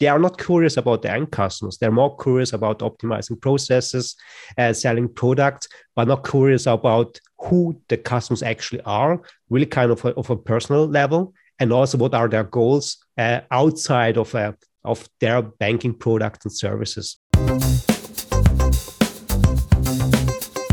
they 0.00 0.08
are 0.08 0.18
not 0.18 0.38
curious 0.38 0.78
about 0.78 1.02
the 1.02 1.12
end 1.12 1.30
customers. 1.30 1.76
They're 1.76 1.92
more 1.92 2.16
curious 2.16 2.54
about 2.54 2.78
optimizing 2.78 3.40
processes, 3.40 4.16
uh, 4.56 4.72
selling 4.72 5.08
products, 5.08 5.68
but 5.94 6.08
not 6.08 6.26
curious 6.26 6.66
about 6.66 7.20
who 7.38 7.78
the 7.88 7.98
customers 7.98 8.42
actually 8.42 8.80
are, 8.82 9.20
really 9.50 9.66
kind 9.66 9.90
of 9.90 10.02
a, 10.04 10.14
of 10.14 10.30
a 10.30 10.36
personal 10.36 10.86
level, 10.86 11.34
and 11.58 11.70
also 11.72 11.98
what 11.98 12.14
are 12.14 12.28
their 12.28 12.44
goals 12.44 12.96
uh, 13.18 13.40
outside 13.50 14.16
of, 14.16 14.34
uh, 14.34 14.52
of 14.84 15.06
their 15.20 15.42
banking 15.42 15.92
products 15.92 16.46
and 16.46 16.52
services. 16.52 17.18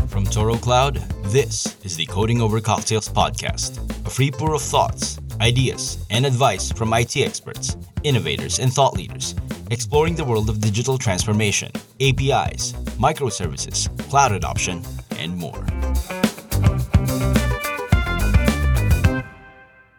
From 0.08 0.24
Toro 0.24 0.56
Cloud, 0.56 0.96
this 1.26 1.76
is 1.84 1.96
the 1.96 2.06
Coding 2.06 2.40
Over 2.40 2.62
Cocktails 2.62 3.10
podcast, 3.10 3.76
a 4.06 4.10
free 4.10 4.30
pour 4.30 4.54
of 4.54 4.62
thoughts, 4.62 5.18
ideas, 5.40 6.04
and 6.10 6.26
advice 6.26 6.72
from 6.72 6.92
IT 6.92 7.16
experts, 7.16 7.76
innovators, 8.02 8.58
and 8.58 8.72
thought 8.72 8.94
leaders, 8.94 9.34
exploring 9.70 10.14
the 10.14 10.24
world 10.24 10.48
of 10.48 10.60
digital 10.60 10.98
transformation, 10.98 11.70
APIs, 12.00 12.72
microservices, 12.98 13.88
cloud 14.08 14.32
adoption, 14.32 14.82
and 15.18 15.36
more. 15.36 15.64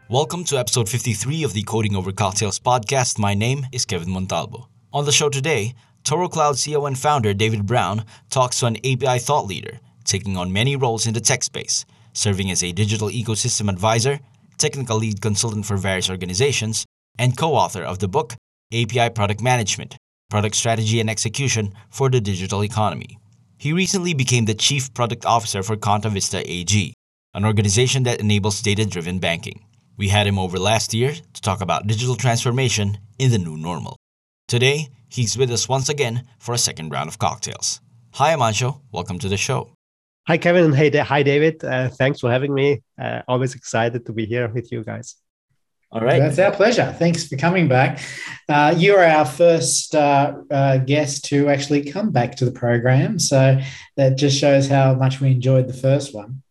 Welcome 0.09 0.43
to 0.45 0.57
episode 0.57 0.89
53 0.89 1.43
of 1.43 1.53
the 1.53 1.63
Coding 1.63 1.95
Over 1.95 2.11
Cocktails 2.11 2.59
podcast. 2.59 3.19
My 3.19 3.33
name 3.33 3.65
is 3.71 3.85
Kevin 3.85 4.09
Montalvo. 4.09 4.67
On 4.91 5.05
the 5.05 5.11
show 5.11 5.29
today, 5.29 5.75
Toro 6.03 6.27
Cloud 6.27 6.55
CEO 6.55 6.87
and 6.87 6.97
founder 6.97 7.33
David 7.33 7.65
Brown 7.65 8.03
talks 8.29 8.59
to 8.59 8.65
an 8.65 8.77
API 8.77 9.19
thought 9.19 9.45
leader, 9.45 9.79
taking 10.03 10.35
on 10.35 10.51
many 10.51 10.75
roles 10.75 11.05
in 11.05 11.13
the 11.13 11.21
tech 11.21 11.43
space, 11.43 11.85
serving 12.13 12.49
as 12.49 12.63
a 12.63 12.71
digital 12.71 13.09
ecosystem 13.09 13.69
advisor, 13.69 14.19
technical 14.59 14.97
lead 14.97 15.21
consultant 15.21 15.65
for 15.65 15.77
various 15.77 16.09
organizations, 16.09 16.85
and 17.17 17.37
co 17.37 17.55
author 17.55 17.83
of 17.83 17.99
the 17.99 18.07
book 18.07 18.35
API 18.71 19.09
Product 19.09 19.41
Management 19.41 19.97
Product 20.29 20.55
Strategy 20.55 20.99
and 20.99 21.09
Execution 21.09 21.73
for 21.89 22.09
the 22.09 22.21
Digital 22.21 22.63
Economy. 22.63 23.17
He 23.57 23.73
recently 23.73 24.13
became 24.13 24.45
the 24.45 24.53
Chief 24.53 24.93
Product 24.93 25.25
Officer 25.25 25.63
for 25.63 25.75
Contovista 25.75 26.41
AG, 26.45 26.93
an 27.33 27.45
organization 27.45 28.03
that 28.03 28.19
enables 28.19 28.61
data 28.61 28.85
driven 28.85 29.19
banking. 29.19 29.65
We 29.97 30.09
had 30.09 30.27
him 30.27 30.39
over 30.39 30.59
last 30.59 30.93
year 30.93 31.13
to 31.13 31.41
talk 31.41 31.61
about 31.61 31.87
digital 31.87 32.15
transformation 32.15 32.99
in 33.17 33.31
the 33.31 33.37
new 33.37 33.57
normal. 33.57 33.97
Today, 34.47 34.89
he's 35.09 35.37
with 35.37 35.51
us 35.51 35.67
once 35.67 35.89
again 35.89 36.25
for 36.37 36.53
a 36.53 36.57
second 36.57 36.89
round 36.89 37.09
of 37.09 37.19
cocktails. 37.19 37.81
Hi, 38.13 38.33
Amancio. 38.33 38.81
Welcome 38.91 39.19
to 39.19 39.27
the 39.27 39.37
show. 39.37 39.73
Hi, 40.29 40.37
Kevin, 40.37 40.65
and 40.65 40.75
hey, 40.75 40.95
hi, 40.95 41.23
David. 41.23 41.65
Uh, 41.65 41.89
thanks 41.89 42.19
for 42.19 42.29
having 42.29 42.53
me. 42.53 42.83
Uh, 43.01 43.23
always 43.27 43.55
excited 43.55 44.05
to 44.05 44.13
be 44.13 44.27
here 44.27 44.47
with 44.47 44.71
you 44.71 44.83
guys. 44.83 45.15
All 45.91 46.01
right. 46.01 46.19
That's 46.19 46.37
our 46.37 46.51
pleasure. 46.51 46.95
Thanks 46.99 47.27
for 47.27 47.35
coming 47.35 47.67
back. 47.67 47.99
Uh, 48.47 48.75
you're 48.77 49.03
our 49.03 49.25
first 49.25 49.95
uh, 49.95 50.35
uh, 50.51 50.77
guest 50.77 51.25
to 51.29 51.49
actually 51.49 51.83
come 51.83 52.11
back 52.11 52.35
to 52.35 52.45
the 52.45 52.51
program. 52.51 53.17
So 53.17 53.59
that 53.97 54.17
just 54.19 54.37
shows 54.37 54.67
how 54.67 54.93
much 54.93 55.19
we 55.19 55.31
enjoyed 55.31 55.67
the 55.67 55.73
first 55.73 56.13
one. 56.13 56.43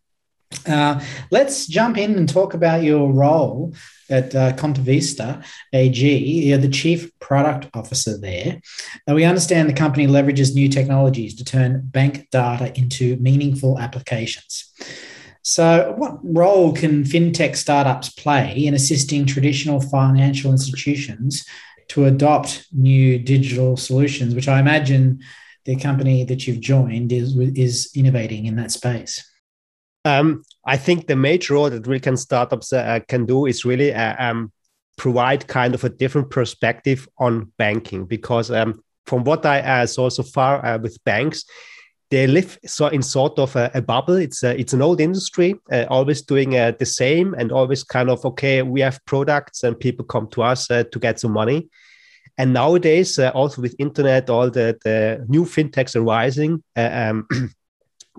Uh, 0.67 0.99
let's 1.31 1.65
jump 1.65 1.97
in 1.97 2.17
and 2.17 2.27
talk 2.27 2.53
about 2.53 2.83
your 2.83 3.09
role 3.13 3.73
at 4.09 4.35
uh, 4.35 4.53
Contovista 4.53 5.43
AG. 5.73 6.17
You're 6.17 6.57
the 6.57 6.69
chief 6.69 7.11
product 7.19 7.67
officer 7.73 8.17
there. 8.17 8.59
Now, 9.07 9.15
we 9.15 9.25
understand 9.25 9.69
the 9.69 9.73
company 9.73 10.07
leverages 10.07 10.53
new 10.53 10.69
technologies 10.69 11.35
to 11.35 11.45
turn 11.45 11.81
bank 11.85 12.27
data 12.31 12.77
into 12.77 13.17
meaningful 13.17 13.79
applications. 13.79 14.71
So, 15.41 15.93
what 15.97 16.19
role 16.23 16.73
can 16.73 17.03
fintech 17.03 17.55
startups 17.55 18.09
play 18.09 18.65
in 18.65 18.73
assisting 18.73 19.25
traditional 19.25 19.81
financial 19.81 20.51
institutions 20.51 21.45
to 21.89 22.05
adopt 22.05 22.67
new 22.71 23.17
digital 23.17 23.77
solutions, 23.77 24.35
which 24.35 24.47
I 24.47 24.59
imagine 24.59 25.19
the 25.65 25.75
company 25.75 26.23
that 26.25 26.45
you've 26.45 26.59
joined 26.59 27.11
is, 27.11 27.35
is 27.37 27.89
innovating 27.95 28.45
in 28.45 28.55
that 28.57 28.71
space? 28.71 29.25
Um, 30.05 30.43
I 30.65 30.77
think 30.77 31.07
the 31.07 31.15
major 31.15 31.55
role 31.55 31.69
that 31.69 31.87
we 31.87 31.99
can 31.99 32.15
startups 32.15 32.71
uh, 32.71 32.99
can 33.07 33.25
do 33.25 33.45
is 33.45 33.65
really 33.65 33.93
uh, 33.93 34.15
um, 34.19 34.51
provide 34.97 35.47
kind 35.47 35.73
of 35.73 35.83
a 35.83 35.89
different 35.89 36.29
perspective 36.29 37.07
on 37.17 37.51
banking 37.57 38.05
because 38.05 38.51
um, 38.51 38.83
from 39.05 39.23
what 39.23 39.45
I 39.45 39.59
uh, 39.59 39.85
saw 39.85 40.09
so 40.09 40.23
far 40.23 40.65
uh, 40.65 40.77
with 40.77 41.03
banks, 41.03 41.45
they 42.11 42.27
live 42.27 42.57
so 42.65 42.87
in 42.87 43.01
sort 43.03 43.37
of 43.37 43.55
a, 43.55 43.69
a 43.73 43.81
bubble. 43.81 44.15
It's 44.15 44.43
a, 44.43 44.59
it's 44.59 44.73
an 44.73 44.81
old 44.81 44.99
industry, 44.99 45.55
uh, 45.71 45.85
always 45.89 46.21
doing 46.21 46.57
uh, 46.57 46.71
the 46.79 46.85
same 46.85 47.35
and 47.35 47.51
always 47.51 47.83
kind 47.83 48.09
of 48.09 48.25
okay. 48.25 48.61
We 48.61 48.81
have 48.81 49.03
products 49.05 49.63
and 49.63 49.79
people 49.79 50.05
come 50.05 50.27
to 50.29 50.43
us 50.43 50.67
to 50.67 50.99
get 50.99 51.19
some 51.19 51.31
money. 51.31 51.69
And 52.37 52.53
nowadays, 52.53 53.19
also 53.19 53.61
with 53.61 53.75
internet, 53.79 54.29
all 54.29 54.49
the, 54.49 54.77
the 54.83 55.25
new 55.27 55.43
fintechs 55.43 55.95
are 55.95 56.01
rising. 56.01 56.63
Um, 56.75 57.27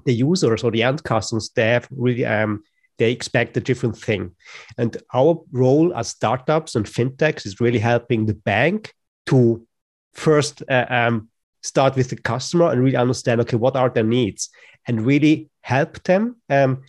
the 0.05 0.15
users 0.15 0.62
or 0.65 0.71
the 0.71 0.83
end 0.83 1.03
customers, 1.05 1.50
they 1.55 1.69
have 1.69 1.88
really 1.91 2.25
um, 2.25 2.62
they 2.99 3.11
expect 3.11 3.56
a 3.56 3.61
different 3.61 3.97
thing. 3.97 4.34
And 4.77 4.97
our 5.15 5.41
role 5.53 5.94
as 5.94 6.09
startups 6.09 6.75
and 6.75 6.84
fintechs 6.84 7.47
is 7.47 7.61
really 7.61 7.78
helping 7.78 8.27
the 8.27 8.34
bank 8.34 8.93
to 9.27 9.66
first 10.12 10.62
uh, 10.69 10.87
um, 10.88 11.28
start 11.62 11.97
with 11.97 12.11
the 12.11 12.16
customer 12.16 12.71
and 12.71 12.83
really 12.83 12.97
understand 12.97 13.41
okay 13.41 13.56
what 13.56 13.77
are 13.77 13.91
their 13.91 14.05
needs 14.05 14.50
and 14.87 15.06
really 15.06 15.49
help 15.62 16.03
them 16.05 16.37
um, 16.49 16.82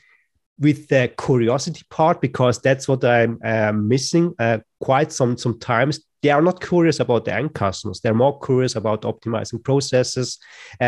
with 0.60 0.88
the 0.88 1.12
curiosity 1.18 1.82
part 1.90 2.22
because 2.22 2.60
that's 2.60 2.88
what 2.88 3.04
I'm 3.04 3.40
uh, 3.44 3.72
missing 3.74 4.34
uh, 4.40 4.60
quite 4.80 5.12
some 5.12 5.38
sometimes 5.38 6.00
they 6.22 6.30
are 6.30 6.42
not 6.42 6.62
curious 6.62 7.00
about 7.00 7.26
the 7.26 7.34
end 7.34 7.54
customers. 7.54 8.00
They're 8.00 8.14
more 8.14 8.40
curious 8.40 8.76
about 8.76 9.02
optimizing 9.02 9.64
processes, 9.64 10.38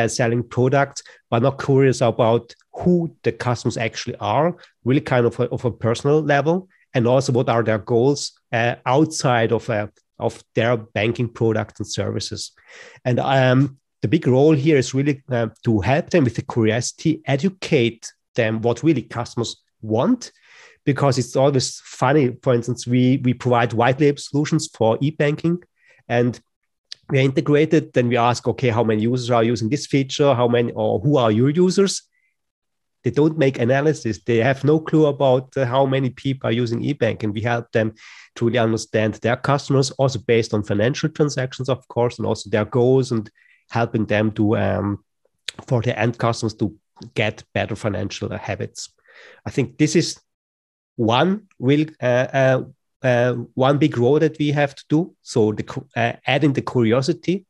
selling 0.07 0.43
products, 0.43 1.03
but 1.29 1.41
not 1.41 1.61
curious 1.61 2.01
about 2.01 2.53
who 2.73 3.15
the 3.23 3.31
customers 3.31 3.77
actually 3.77 4.15
are, 4.17 4.55
really 4.83 5.01
kind 5.01 5.25
of 5.25 5.39
a, 5.39 5.49
of 5.49 5.65
a 5.65 5.71
personal 5.71 6.21
level, 6.21 6.67
and 6.93 7.07
also 7.07 7.31
what 7.31 7.49
are 7.49 7.63
their 7.63 7.79
goals 7.79 8.31
uh, 8.51 8.75
outside 8.85 9.51
of 9.51 9.69
uh, 9.69 9.87
of 10.19 10.43
their 10.55 10.77
banking 10.77 11.27
products 11.27 11.79
and 11.79 11.87
services. 11.87 12.51
And 13.03 13.19
um, 13.19 13.77
the 14.01 14.07
big 14.07 14.27
role 14.27 14.53
here 14.53 14.77
is 14.77 14.93
really 14.93 15.23
uh, 15.31 15.47
to 15.63 15.81
help 15.81 16.11
them 16.11 16.23
with 16.23 16.35
the 16.35 16.43
curiosity, 16.43 17.21
educate 17.25 18.11
them 18.35 18.61
what 18.61 18.83
really 18.83 19.01
customers 19.01 19.57
want 19.81 20.31
because 20.85 21.17
it's 21.17 21.35
always 21.35 21.79
funny. 21.83 22.35
For 22.41 22.53
instance, 22.53 22.87
we 22.87 23.21
we 23.23 23.33
provide 23.33 23.73
white 23.73 23.99
label 23.99 24.17
solutions 24.17 24.67
for 24.67 24.97
e-banking, 25.01 25.63
and 26.07 26.39
we 27.09 27.19
are 27.19 27.23
integrated. 27.23 27.93
Then 27.93 28.09
we 28.09 28.17
ask, 28.17 28.47
okay, 28.47 28.69
how 28.69 28.83
many 28.83 29.03
users 29.03 29.31
are 29.31 29.43
using 29.43 29.69
this 29.69 29.87
feature? 29.87 30.33
How 30.33 30.47
many 30.47 30.71
or 30.71 30.99
who 30.99 31.17
are 31.17 31.31
your 31.31 31.49
users? 31.49 32.03
They 33.03 33.11
don't 33.11 33.37
make 33.37 33.59
analysis. 33.59 34.23
They 34.23 34.37
have 34.37 34.63
no 34.63 34.79
clue 34.79 35.07
about 35.07 35.57
uh, 35.57 35.65
how 35.65 35.85
many 35.85 36.09
people 36.09 36.49
are 36.49 36.53
using 36.53 36.81
e-bank, 36.83 37.23
and 37.23 37.33
we 37.33 37.41
help 37.41 37.71
them 37.71 37.93
to 38.35 38.45
really 38.45 38.59
understand 38.59 39.15
their 39.15 39.35
customers, 39.35 39.91
also 39.91 40.19
based 40.19 40.53
on 40.53 40.63
financial 40.63 41.09
transactions, 41.09 41.69
of 41.69 41.85
course, 41.89 42.17
and 42.17 42.25
also 42.25 42.49
their 42.49 42.65
goals, 42.65 43.11
and 43.11 43.29
helping 43.69 44.05
them 44.05 44.31
to 44.31 44.57
um, 44.57 45.03
for 45.67 45.81
the 45.81 45.97
end 45.99 46.17
customers 46.17 46.53
to 46.55 46.73
get 47.13 47.43
better 47.53 47.75
financial 47.75 48.29
habits. 48.37 48.89
I 49.45 49.51
think 49.51 49.77
this 49.77 49.95
is 49.95 50.19
one 50.95 51.47
will 51.59 51.85
uh, 52.01 52.27
uh, 52.33 52.63
uh, 53.01 53.33
one 53.55 53.77
big 53.77 53.97
role 53.97 54.19
that 54.19 54.37
we 54.39 54.51
have 54.51 54.75
to 54.75 54.83
do. 54.89 55.15
So 55.21 55.51
the 55.51 56.19
adding 56.25 56.53
the 56.53 56.61
curiosity 56.61 57.45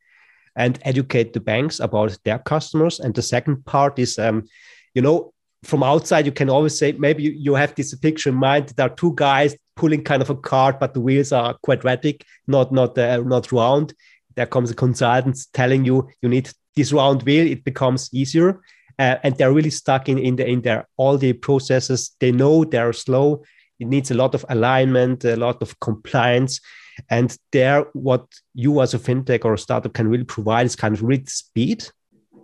and 0.55 0.79
educate 0.83 1.33
the 1.33 1.39
banks 1.39 1.79
about 1.79 2.17
their 2.23 2.39
customers. 2.39 2.99
And 2.99 3.13
the 3.13 3.21
second 3.21 3.65
part 3.65 3.99
is, 3.99 4.19
um, 4.19 4.45
you 4.93 5.01
know, 5.01 5.33
from 5.63 5.83
outside 5.83 6.25
you 6.25 6.31
can 6.31 6.49
always 6.49 6.77
say 6.77 6.91
maybe 6.91 7.23
you, 7.23 7.31
you 7.31 7.55
have 7.55 7.73
this 7.75 7.95
picture 7.95 8.29
in 8.29 8.35
mind. 8.35 8.69
There 8.69 8.87
are 8.87 8.95
two 8.95 9.13
guys 9.15 9.55
pulling 9.75 10.03
kind 10.03 10.21
of 10.21 10.29
a 10.29 10.35
cart, 10.35 10.79
but 10.79 10.93
the 10.93 11.01
wheels 11.01 11.31
are 11.31 11.55
quadratic, 11.63 12.25
not 12.47 12.71
not 12.71 12.97
uh, 12.97 13.17
not 13.17 13.51
round. 13.51 13.93
There 14.35 14.45
comes 14.45 14.71
a 14.71 14.75
consultant 14.75 15.37
telling 15.53 15.85
you 15.85 16.09
you 16.21 16.29
need 16.29 16.49
this 16.75 16.91
round 16.91 17.23
wheel. 17.23 17.47
It 17.47 17.63
becomes 17.63 18.09
easier 18.13 18.59
uh, 18.99 19.17
and 19.23 19.35
they're 19.37 19.53
really 19.53 19.69
stuck 19.69 20.09
in 20.09 20.17
in, 20.17 20.35
the, 20.35 20.47
in 20.47 20.61
their 20.61 20.87
all 20.97 21.17
the 21.17 21.33
processes. 21.33 22.15
They 22.19 22.31
know 22.31 22.65
they're 22.65 22.93
slow. 22.93 23.43
It 23.79 23.87
needs 23.87 24.11
a 24.11 24.15
lot 24.15 24.35
of 24.35 24.45
alignment, 24.49 25.25
a 25.25 25.35
lot 25.35 25.61
of 25.61 25.79
compliance, 25.79 26.61
and 27.09 27.35
there, 27.51 27.85
what 27.93 28.25
you 28.53 28.81
as 28.81 28.93
a 28.93 28.99
fintech 28.99 29.45
or 29.45 29.53
a 29.53 29.57
startup 29.57 29.93
can 29.93 30.07
really 30.07 30.23
provide 30.23 30.65
is 30.65 30.75
kind 30.75 30.93
of 30.93 31.03
real 31.03 31.25
speed, 31.25 31.85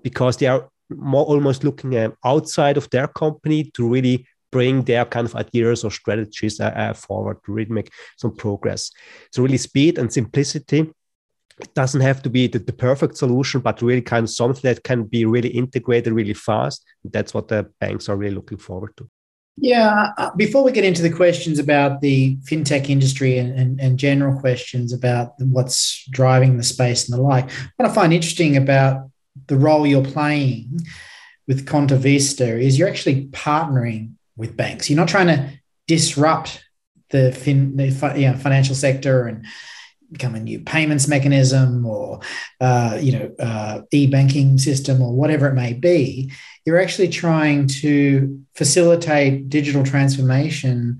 because 0.03 0.37
they 0.37 0.47
are 0.47 0.69
more 0.89 1.25
almost 1.25 1.63
looking 1.63 1.95
uh, 1.95 2.09
outside 2.25 2.77
of 2.77 2.89
their 2.89 3.07
company 3.07 3.71
to 3.75 3.87
really 3.87 4.25
bring 4.51 4.81
their 4.83 5.05
kind 5.05 5.27
of 5.27 5.35
ideas 5.35 5.83
or 5.83 5.91
strategies 5.91 6.59
uh, 6.59 6.73
uh, 6.75 6.93
forward 6.93 7.37
to 7.45 7.51
really 7.51 7.71
make 7.71 7.91
some 8.17 8.35
progress. 8.35 8.91
So 9.31 9.43
really 9.43 9.57
speed 9.57 9.99
and 9.99 10.11
simplicity 10.11 10.91
doesn't 11.73 12.01
have 12.01 12.21
to 12.23 12.29
be 12.29 12.47
the, 12.47 12.59
the, 12.59 12.73
perfect 12.73 13.17
solution, 13.17 13.61
but 13.61 13.81
really 13.81 14.01
kind 14.01 14.23
of 14.23 14.29
something 14.29 14.61
that 14.63 14.83
can 14.83 15.03
be 15.03 15.25
really 15.25 15.49
integrated 15.49 16.13
really 16.13 16.33
fast. 16.33 16.85
That's 17.03 17.33
what 17.33 17.47
the 17.47 17.69
banks 17.79 18.07
are 18.09 18.15
really 18.15 18.35
looking 18.35 18.57
forward 18.57 18.95
to. 18.97 19.09
Yeah. 19.57 20.11
Uh, 20.17 20.31
before 20.35 20.63
we 20.63 20.71
get 20.71 20.85
into 20.85 21.01
the 21.01 21.09
questions 21.09 21.59
about 21.59 21.99
the 21.99 22.37
fintech 22.37 22.89
industry 22.89 23.37
and, 23.37 23.57
and, 23.59 23.81
and, 23.81 23.99
general 23.99 24.39
questions 24.39 24.93
about 24.93 25.33
what's 25.39 26.05
driving 26.11 26.55
the 26.55 26.63
space 26.63 27.09
and 27.09 27.17
the 27.17 27.21
like, 27.21 27.51
what 27.75 27.89
I 27.89 27.93
find 27.93 28.13
interesting 28.13 28.55
about 28.55 29.09
the 29.47 29.57
role 29.57 29.85
you're 29.85 30.03
playing 30.03 30.79
with 31.45 31.65
Contovista 31.65 32.47
is 32.47 32.79
you're 32.79 32.87
actually 32.87 33.25
partnering 33.27 34.13
with 34.37 34.55
banks. 34.55 34.89
You're 34.89 34.97
not 34.97 35.09
trying 35.09 35.27
to 35.27 35.51
disrupt 35.87 36.63
the, 37.09 37.33
fin, 37.33 37.75
the 37.75 37.87
you 38.15 38.31
know, 38.31 38.37
financial 38.37 38.75
sector 38.75 39.27
and 39.27 39.45
become 40.11 40.35
a 40.35 40.39
new 40.39 40.59
payments 40.59 41.07
mechanism 41.07 41.85
or 41.85 42.19
uh, 42.61 42.97
you 43.01 43.11
know 43.11 43.31
uh, 43.39 43.81
e-banking 43.91 44.57
system 44.57 45.01
or 45.01 45.13
whatever 45.13 45.47
it 45.47 45.53
may 45.53 45.73
be 45.73 46.31
you're 46.65 46.81
actually 46.81 47.07
trying 47.07 47.67
to 47.67 48.43
facilitate 48.55 49.49
digital 49.49 49.83
transformation 49.83 50.99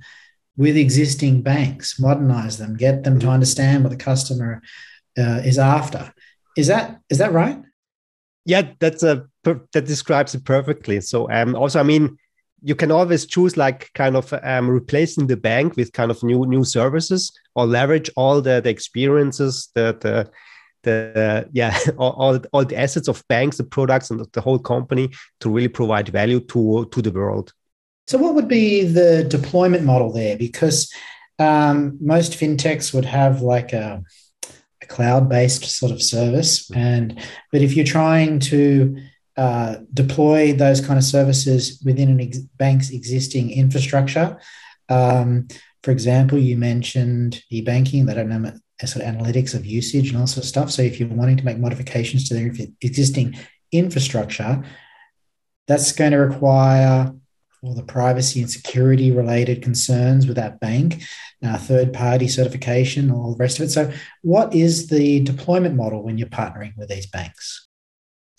with 0.58 0.78
existing 0.78 1.42
banks 1.42 2.00
modernize 2.00 2.58
them 2.58 2.76
get 2.76 3.04
them 3.04 3.20
to 3.20 3.26
mm-hmm. 3.26 3.34
understand 3.34 3.84
what 3.84 3.90
the 3.90 3.98
customer 3.98 4.62
uh, 5.20 5.42
is 5.44 5.58
after. 5.60 6.14
Is 6.58 6.68
that 6.68 7.00
is 7.10 7.18
that 7.18 7.32
right? 7.32 7.60
Yeah 8.46 8.74
that's 8.80 9.04
a 9.04 9.28
that 9.44 9.86
describes 9.86 10.36
it 10.36 10.46
perfectly. 10.46 11.02
So 11.02 11.30
um 11.32 11.56
also 11.56 11.80
i 11.80 11.84
mean 11.84 12.18
you 12.62 12.76
can 12.76 12.92
always 12.92 13.26
choose 13.26 13.58
like 13.58 13.90
kind 13.94 14.16
of 14.16 14.34
um, 14.44 14.70
replacing 14.70 15.28
the 15.28 15.38
bank 15.38 15.76
with 15.76 15.94
kind 15.94 16.12
of 16.12 16.22
new 16.24 16.46
new 16.46 16.64
services 16.64 17.32
or 17.56 17.66
leverage 17.66 18.10
all 18.16 18.42
the, 18.42 18.62
the 18.62 18.70
experiences 18.70 19.70
the 19.76 19.98
the, 20.02 20.30
the 20.84 21.50
yeah 21.52 21.78
all, 21.98 22.12
all, 22.12 22.40
all 22.52 22.66
the 22.66 22.78
assets 22.78 23.08
of 23.08 23.24
banks 23.28 23.58
the 23.58 23.64
products 23.64 24.10
and 24.12 24.26
the 24.34 24.42
whole 24.42 24.60
company 24.60 25.10
to 25.40 25.50
really 25.50 25.68
provide 25.68 26.10
value 26.10 26.40
to 26.40 26.86
to 26.92 27.02
the 27.02 27.12
world. 27.12 27.54
So 28.08 28.18
what 28.18 28.34
would 28.34 28.48
be 28.48 28.86
the 28.86 29.24
deployment 29.24 29.84
model 29.84 30.12
there? 30.12 30.36
Because 30.36 30.92
um, 31.38 31.98
most 32.02 32.34
fintechs 32.34 32.94
would 32.94 33.06
have 33.06 33.42
like 33.42 33.72
a, 33.72 34.04
a 34.82 34.86
cloud-based 34.88 35.64
sort 35.64 35.92
of 35.92 36.02
service. 36.02 36.70
And 36.72 37.20
but 37.52 37.62
if 37.62 37.76
you're 37.76 37.86
trying 37.86 38.40
to 38.40 38.98
uh, 39.40 39.78
deploy 39.94 40.52
those 40.52 40.82
kind 40.82 40.98
of 40.98 41.04
services 41.06 41.82
within 41.86 42.10
an 42.10 42.20
ex- 42.20 42.40
bank's 42.40 42.90
existing 42.90 43.52
infrastructure. 43.52 44.38
Um, 44.90 45.48
for 45.82 45.92
example, 45.92 46.38
you 46.38 46.58
mentioned 46.58 47.42
e-banking. 47.50 48.06
They 48.06 48.16
don't 48.16 48.28
know 48.28 48.52
sort 48.86 49.06
of 49.06 49.16
analytics 49.16 49.54
of 49.54 49.66
usage 49.66 50.10
and 50.10 50.18
all 50.18 50.28
sorts 50.28 50.48
of 50.48 50.50
stuff. 50.50 50.72
So 50.72 50.82
if 50.82 51.00
you're 51.00 51.08
wanting 51.08 51.38
to 51.38 51.46
make 51.46 51.58
modifications 51.58 52.28
to 52.28 52.34
their 52.34 52.54
existing 52.82 53.38
infrastructure, 53.72 54.62
that's 55.70 55.94
going 55.94 56.12
to 56.12 56.18
require 56.18 57.14
all 57.64 57.76
the 57.76 57.84
privacy 57.84 58.42
and 58.42 58.52
security 58.52 59.10
related 59.10 59.62
concerns 59.62 60.28
with 60.28 60.36
that 60.36 60.60
bank, 60.60 61.02
uh, 61.46 61.58
third 61.58 61.94
party 61.94 62.28
certification, 62.28 63.10
all 63.10 63.32
the 63.36 63.42
rest 63.42 63.58
of 63.60 63.66
it. 63.66 63.70
So, 63.70 63.90
what 64.22 64.54
is 64.54 64.88
the 64.88 65.22
deployment 65.22 65.76
model 65.76 66.04
when 66.04 66.18
you're 66.18 66.28
partnering 66.28 66.76
with 66.76 66.90
these 66.90 67.08
banks? 67.08 67.69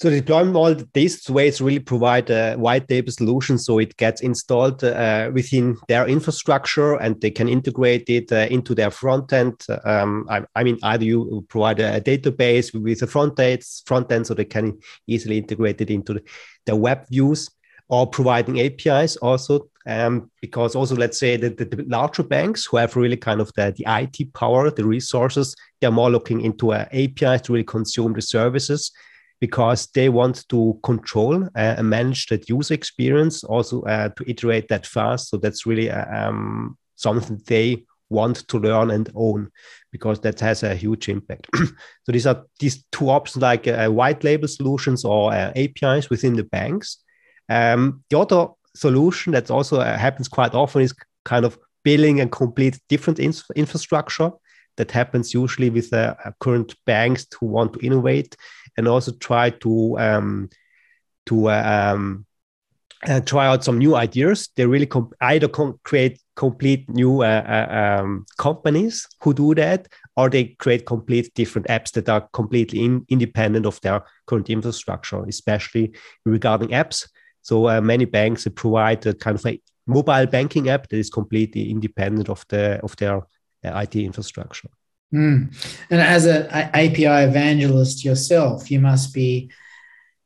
So 0.00 0.08
the 0.08 0.22
deployment 0.22 0.54
model, 0.54 0.86
these 0.94 1.28
ways 1.28 1.60
really 1.60 1.78
provide 1.78 2.30
a 2.30 2.54
white 2.54 2.90
label 2.90 3.12
solution, 3.12 3.58
so 3.58 3.78
it 3.78 3.98
gets 3.98 4.22
installed 4.22 4.82
uh, 4.82 5.30
within 5.34 5.76
their 5.88 6.08
infrastructure, 6.08 6.94
and 6.94 7.20
they 7.20 7.30
can 7.30 7.50
integrate 7.50 8.08
it 8.08 8.32
uh, 8.32 8.46
into 8.50 8.74
their 8.74 8.90
front 8.90 9.30
end. 9.34 9.60
Um, 9.84 10.26
I, 10.30 10.40
I, 10.56 10.64
mean, 10.64 10.78
either 10.82 11.04
you 11.04 11.44
provide 11.50 11.80
a 11.80 12.00
database 12.00 12.72
with 12.72 13.02
a 13.02 13.06
front 13.06 13.38
end, 13.38 13.62
front 13.84 14.10
end, 14.10 14.26
so 14.26 14.32
they 14.32 14.46
can 14.46 14.78
easily 15.06 15.36
integrate 15.36 15.82
it 15.82 15.90
into 15.90 16.14
the, 16.14 16.22
the 16.64 16.76
web 16.76 17.06
views, 17.10 17.50
or 17.90 18.06
providing 18.06 18.58
APIs 18.58 19.16
also. 19.18 19.68
Um, 19.86 20.30
because 20.40 20.74
also, 20.74 20.96
let's 20.96 21.18
say 21.18 21.36
that 21.36 21.58
the, 21.58 21.66
the, 21.66 21.84
larger 21.88 22.22
banks 22.22 22.64
who 22.64 22.78
have 22.78 22.96
really 22.96 23.18
kind 23.18 23.42
of 23.42 23.52
the, 23.54 23.74
the 23.76 23.84
IT 23.86 24.32
power, 24.32 24.70
the 24.70 24.84
resources, 24.84 25.54
they're 25.78 25.90
more 25.90 26.10
looking 26.10 26.40
into 26.40 26.72
uh, 26.72 26.86
APIs 26.90 27.42
to 27.42 27.52
really 27.52 27.64
consume 27.64 28.14
the 28.14 28.22
services 28.22 28.92
because 29.40 29.88
they 29.94 30.08
want 30.08 30.46
to 30.50 30.78
control 30.82 31.44
uh, 31.44 31.48
and 31.78 31.88
manage 31.88 32.26
that 32.26 32.48
user 32.48 32.74
experience, 32.74 33.42
also 33.42 33.82
uh, 33.82 34.10
to 34.10 34.24
iterate 34.30 34.68
that 34.68 34.86
fast. 34.86 35.30
So 35.30 35.38
that's 35.38 35.64
really 35.66 35.90
uh, 35.90 36.04
um, 36.14 36.76
something 36.96 37.40
they 37.46 37.84
want 38.10 38.48
to 38.48 38.58
learn 38.58 38.90
and 38.90 39.08
own 39.14 39.50
because 39.92 40.20
that 40.20 40.38
has 40.40 40.62
a 40.62 40.74
huge 40.74 41.08
impact. 41.08 41.46
so 41.56 42.12
these 42.12 42.26
are 42.26 42.44
these 42.58 42.84
two 42.92 43.08
options 43.08 43.42
like 43.42 43.66
uh, 43.66 43.88
white 43.88 44.22
label 44.24 44.48
solutions 44.48 45.04
or 45.04 45.32
uh, 45.32 45.52
APIs 45.56 46.10
within 46.10 46.34
the 46.34 46.44
banks. 46.44 46.98
Um, 47.48 48.04
the 48.10 48.18
other 48.18 48.48
solution 48.76 49.32
that 49.32 49.50
also 49.50 49.80
uh, 49.80 49.96
happens 49.96 50.28
quite 50.28 50.54
often 50.54 50.82
is 50.82 50.94
kind 51.24 51.44
of 51.44 51.58
building 51.82 52.20
a 52.20 52.28
complete 52.28 52.78
different 52.88 53.18
infrastructure 53.18 54.30
that 54.76 54.90
happens 54.90 55.34
usually 55.34 55.70
with 55.70 55.90
current 56.40 56.74
banks 56.86 57.26
who 57.38 57.46
want 57.46 57.72
to 57.72 57.80
innovate 57.84 58.36
and 58.76 58.88
also 58.88 59.12
try 59.12 59.50
to 59.50 59.98
um, 59.98 60.50
to 61.26 61.48
uh, 61.48 61.92
um, 61.94 62.26
uh, 63.06 63.20
try 63.20 63.46
out 63.46 63.64
some 63.64 63.78
new 63.78 63.96
ideas. 63.96 64.48
They 64.56 64.66
really 64.66 64.86
com- 64.86 65.12
either 65.20 65.48
com- 65.48 65.80
create 65.84 66.20
complete 66.36 66.88
new 66.88 67.22
uh, 67.22 67.44
uh, 67.70 68.00
um, 68.00 68.26
companies 68.38 69.06
who 69.22 69.34
do 69.34 69.54
that, 69.54 69.88
or 70.16 70.28
they 70.28 70.56
create 70.58 70.86
complete 70.86 71.32
different 71.34 71.68
apps 71.68 71.92
that 71.92 72.08
are 72.08 72.28
completely 72.32 72.84
in- 72.84 73.04
independent 73.08 73.66
of 73.66 73.80
their 73.80 74.02
current 74.26 74.50
infrastructure, 74.50 75.22
especially 75.24 75.94
regarding 76.24 76.68
apps. 76.68 77.08
So 77.42 77.68
uh, 77.68 77.80
many 77.80 78.04
banks 78.04 78.46
provide 78.54 79.06
a 79.06 79.14
kind 79.14 79.38
of 79.38 79.46
a 79.46 79.60
mobile 79.86 80.26
banking 80.26 80.68
app 80.68 80.88
that 80.88 80.98
is 80.98 81.10
completely 81.10 81.70
independent 81.70 82.28
of 82.28 82.44
the 82.48 82.80
of 82.82 82.96
their 82.96 83.22
IT 83.62 83.96
infrastructure. 83.96 84.68
Mm. 85.12 85.52
And 85.90 86.00
as 86.00 86.26
an 86.26 86.46
API 86.50 87.28
evangelist 87.28 88.04
yourself, 88.04 88.70
you 88.70 88.80
must 88.80 89.12
be 89.12 89.50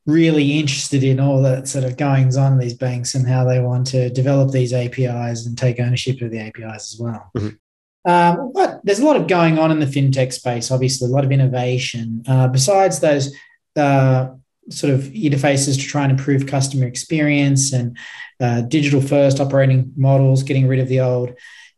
really 0.06 0.58
interested 0.58 1.02
in 1.02 1.18
all 1.18 1.40
that 1.42 1.66
sort 1.66 1.84
of 1.84 1.96
goings 1.96 2.36
on 2.36 2.58
these 2.58 2.74
banks 2.74 3.14
and 3.14 3.26
how 3.26 3.44
they 3.44 3.60
want 3.60 3.86
to 3.86 4.10
develop 4.10 4.50
these 4.50 4.72
APIs 4.72 5.46
and 5.46 5.56
take 5.56 5.80
ownership 5.80 6.20
of 6.20 6.30
the 6.30 6.38
APIs 6.38 6.92
as 6.92 7.00
well. 7.00 7.30
Mm-hmm. 7.36 8.10
Um, 8.10 8.52
but 8.52 8.80
there's 8.84 8.98
a 8.98 9.04
lot 9.04 9.16
of 9.16 9.28
going 9.28 9.58
on 9.58 9.70
in 9.70 9.80
the 9.80 9.86
fintech 9.86 10.32
space, 10.32 10.70
obviously, 10.70 11.08
a 11.08 11.12
lot 11.12 11.24
of 11.24 11.32
innovation. 11.32 12.22
Uh, 12.28 12.48
besides 12.48 13.00
those 13.00 13.34
uh, 13.76 14.28
sort 14.68 14.92
of 14.92 15.00
interfaces 15.00 15.80
to 15.80 15.86
try 15.86 16.02
and 16.02 16.12
improve 16.12 16.46
customer 16.46 16.86
experience 16.86 17.72
and 17.72 17.96
uh, 18.40 18.60
digital 18.62 19.00
first 19.00 19.40
operating 19.40 19.92
models, 19.96 20.42
getting 20.42 20.68
rid 20.68 20.80
of 20.80 20.88
the 20.88 21.00
old 21.00 21.34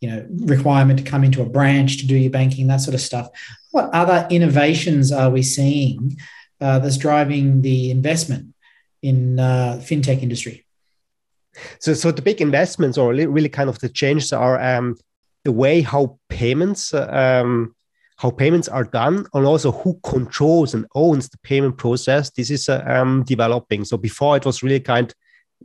you 0.06 0.12
know 0.12 0.26
requirement 0.55 1.00
to 1.00 1.05
come 1.05 1.25
into 1.25 1.43
a 1.43 1.47
branch 1.47 1.99
to 1.99 2.06
do 2.06 2.17
your 2.17 2.31
banking 2.31 2.69
that 2.69 2.81
sort 2.81 2.94
of 2.94 3.00
stuff. 3.00 3.29
What 3.73 3.91
other 3.93 4.26
innovations 4.31 5.11
are 5.11 5.31
we 5.31 5.43
seeing 5.43 6.17
uh, 6.60 6.79
that's 6.79 6.96
driving 6.96 7.63
the 7.63 7.91
investment 7.91 8.55
in 9.03 9.41
uh, 9.41 9.81
fintech 9.82 10.22
industry? 10.22 10.65
So 11.81 11.93
so 11.94 12.13
the 12.13 12.22
big 12.22 12.41
investments 12.41 12.98
or 12.98 13.08
really 13.08 13.48
kind 13.48 13.69
of 13.69 13.81
the 13.81 13.89
changes 13.89 14.32
are 14.32 14.60
um, 14.63 14.96
the 15.44 15.53
way 15.53 15.81
how 15.81 16.19
payments 16.29 16.94
um, 16.94 17.75
how 18.19 18.31
payments 18.31 18.69
are 18.69 18.84
done 18.84 19.27
and 19.34 19.44
also 19.44 19.72
who 19.72 19.98
controls 20.05 20.72
and 20.72 20.86
owns 20.94 21.29
the 21.29 21.39
payment 21.39 21.79
process. 21.79 22.31
This 22.31 22.51
is 22.51 22.69
uh, 22.69 22.82
um, 22.86 23.25
developing. 23.25 23.84
So 23.84 23.96
before 23.96 24.36
it 24.36 24.46
was 24.46 24.63
really 24.63 24.81
kind 24.81 25.13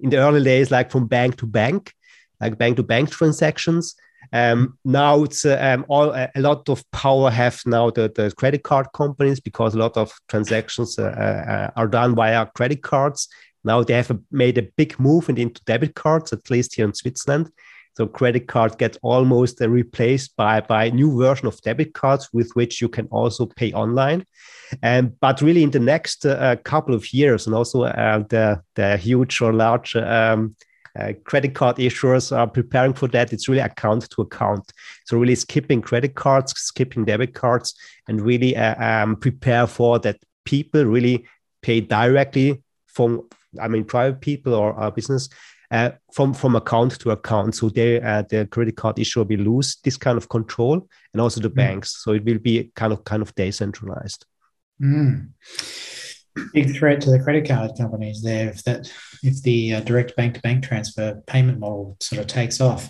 in 0.01 0.09
the 0.09 0.17
early 0.17 0.43
days 0.43 0.71
like 0.71 0.89
from 0.89 1.05
bank 1.07 1.37
to 1.37 1.45
bank 1.45 1.93
like 2.39 2.57
bank 2.57 2.77
to 2.77 2.83
bank 2.83 3.11
transactions 3.11 3.95
um, 4.33 4.77
now 4.85 5.23
it's 5.23 5.45
uh, 5.45 5.57
um, 5.61 5.85
all 5.89 6.13
a 6.13 6.29
lot 6.37 6.69
of 6.69 6.89
power 6.91 7.29
have 7.29 7.61
now 7.65 7.89
the, 7.89 8.11
the 8.15 8.31
credit 8.37 8.63
card 8.63 8.87
companies 8.93 9.39
because 9.39 9.75
a 9.75 9.79
lot 9.79 9.97
of 9.97 10.13
transactions 10.29 10.97
uh, 10.97 11.03
uh, 11.03 11.71
are 11.75 11.87
done 11.87 12.15
via 12.15 12.45
credit 12.45 12.81
cards. 12.81 13.27
Now 13.63 13.83
they 13.83 13.93
have 13.93 14.17
made 14.31 14.57
a 14.57 14.67
big 14.77 14.99
move 14.99 15.29
into 15.29 15.61
debit 15.65 15.95
cards, 15.95 16.31
at 16.31 16.49
least 16.49 16.75
here 16.75 16.85
in 16.85 16.93
Switzerland. 16.93 17.51
So 17.97 18.07
credit 18.07 18.47
card 18.47 18.77
gets 18.77 18.97
almost 19.01 19.61
uh, 19.61 19.69
replaced 19.69 20.37
by 20.37 20.61
by 20.61 20.89
new 20.91 21.17
version 21.17 21.47
of 21.47 21.61
debit 21.61 21.93
cards 21.93 22.29
with 22.31 22.51
which 22.53 22.81
you 22.81 22.87
can 22.87 23.07
also 23.07 23.45
pay 23.45 23.73
online. 23.73 24.25
And 24.81 25.19
but 25.19 25.41
really 25.41 25.63
in 25.63 25.71
the 25.71 25.79
next 25.79 26.25
uh, 26.25 26.55
couple 26.63 26.95
of 26.95 27.11
years, 27.13 27.47
and 27.47 27.55
also 27.55 27.83
uh, 27.83 28.23
the 28.29 28.61
the 28.75 28.95
huge 28.95 29.41
or 29.41 29.51
large 29.51 29.93
um, 29.97 30.55
uh, 30.99 31.13
credit 31.23 31.55
card 31.55 31.77
issuers 31.77 32.35
are 32.35 32.47
preparing 32.47 32.93
for 32.93 33.07
that. 33.09 33.33
It's 33.33 33.47
really 33.47 33.61
account 33.61 34.09
to 34.11 34.21
account. 34.21 34.71
So 35.05 35.17
really 35.17 35.35
skipping 35.35 35.81
credit 35.81 36.15
cards, 36.15 36.53
skipping 36.57 37.05
debit 37.05 37.33
cards, 37.33 37.75
and 38.07 38.21
really 38.21 38.55
uh, 38.55 38.75
um, 38.83 39.15
prepare 39.15 39.67
for 39.67 39.99
that 39.99 40.17
people 40.45 40.83
really 40.85 41.25
pay 41.61 41.81
directly 41.81 42.61
from, 42.87 43.27
I 43.61 43.67
mean, 43.67 43.85
private 43.85 44.21
people 44.21 44.53
or 44.53 44.79
uh, 44.81 44.91
business 44.91 45.29
uh, 45.71 45.91
from 46.13 46.33
from 46.33 46.55
account 46.55 46.99
to 46.99 47.11
account. 47.11 47.55
So 47.55 47.69
they 47.69 48.01
uh, 48.01 48.23
the 48.29 48.45
credit 48.47 48.75
card 48.75 48.99
issuer 48.99 49.23
will 49.23 49.39
lose 49.39 49.77
this 49.83 49.97
kind 49.97 50.17
of 50.17 50.27
control, 50.27 50.87
and 51.13 51.21
also 51.21 51.41
the 51.41 51.49
mm. 51.49 51.55
banks. 51.55 52.03
So 52.03 52.11
it 52.11 52.25
will 52.25 52.39
be 52.39 52.71
kind 52.75 52.91
of 52.91 53.03
kind 53.05 53.21
of 53.21 53.33
decentralized. 53.35 54.25
Mm. 54.81 55.29
Big 56.53 56.75
threat 56.75 57.01
to 57.01 57.11
the 57.11 57.19
credit 57.19 57.47
card 57.47 57.71
companies 57.77 58.21
there 58.21 58.49
if 58.49 58.63
that 58.63 58.91
if 59.23 59.41
the 59.43 59.75
uh, 59.75 59.79
direct 59.81 60.15
bank 60.15 60.35
to 60.35 60.41
bank 60.41 60.63
transfer 60.63 61.21
payment 61.27 61.59
model 61.59 61.97
sort 61.99 62.19
of 62.19 62.27
takes 62.27 62.61
off. 62.61 62.89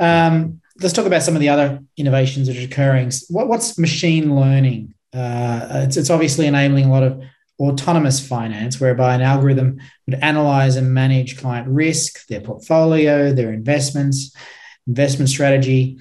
Um, 0.00 0.60
let's 0.80 0.94
talk 0.94 1.06
about 1.06 1.22
some 1.22 1.34
of 1.34 1.40
the 1.40 1.48
other 1.48 1.80
innovations 1.96 2.46
that 2.46 2.56
are 2.56 2.64
occurring. 2.64 3.10
What, 3.28 3.48
what's 3.48 3.78
machine 3.78 4.34
learning? 4.36 4.94
Uh, 5.12 5.84
it's, 5.86 5.96
it's 5.96 6.10
obviously 6.10 6.46
enabling 6.46 6.86
a 6.86 6.90
lot 6.90 7.02
of 7.02 7.22
autonomous 7.60 8.26
finance, 8.26 8.80
whereby 8.80 9.14
an 9.14 9.22
algorithm 9.22 9.78
would 10.06 10.18
analyze 10.20 10.76
and 10.76 10.92
manage 10.92 11.38
client 11.38 11.68
risk, 11.68 12.26
their 12.26 12.40
portfolio, 12.40 13.32
their 13.32 13.52
investments, 13.52 14.34
investment 14.86 15.28
strategy. 15.28 15.98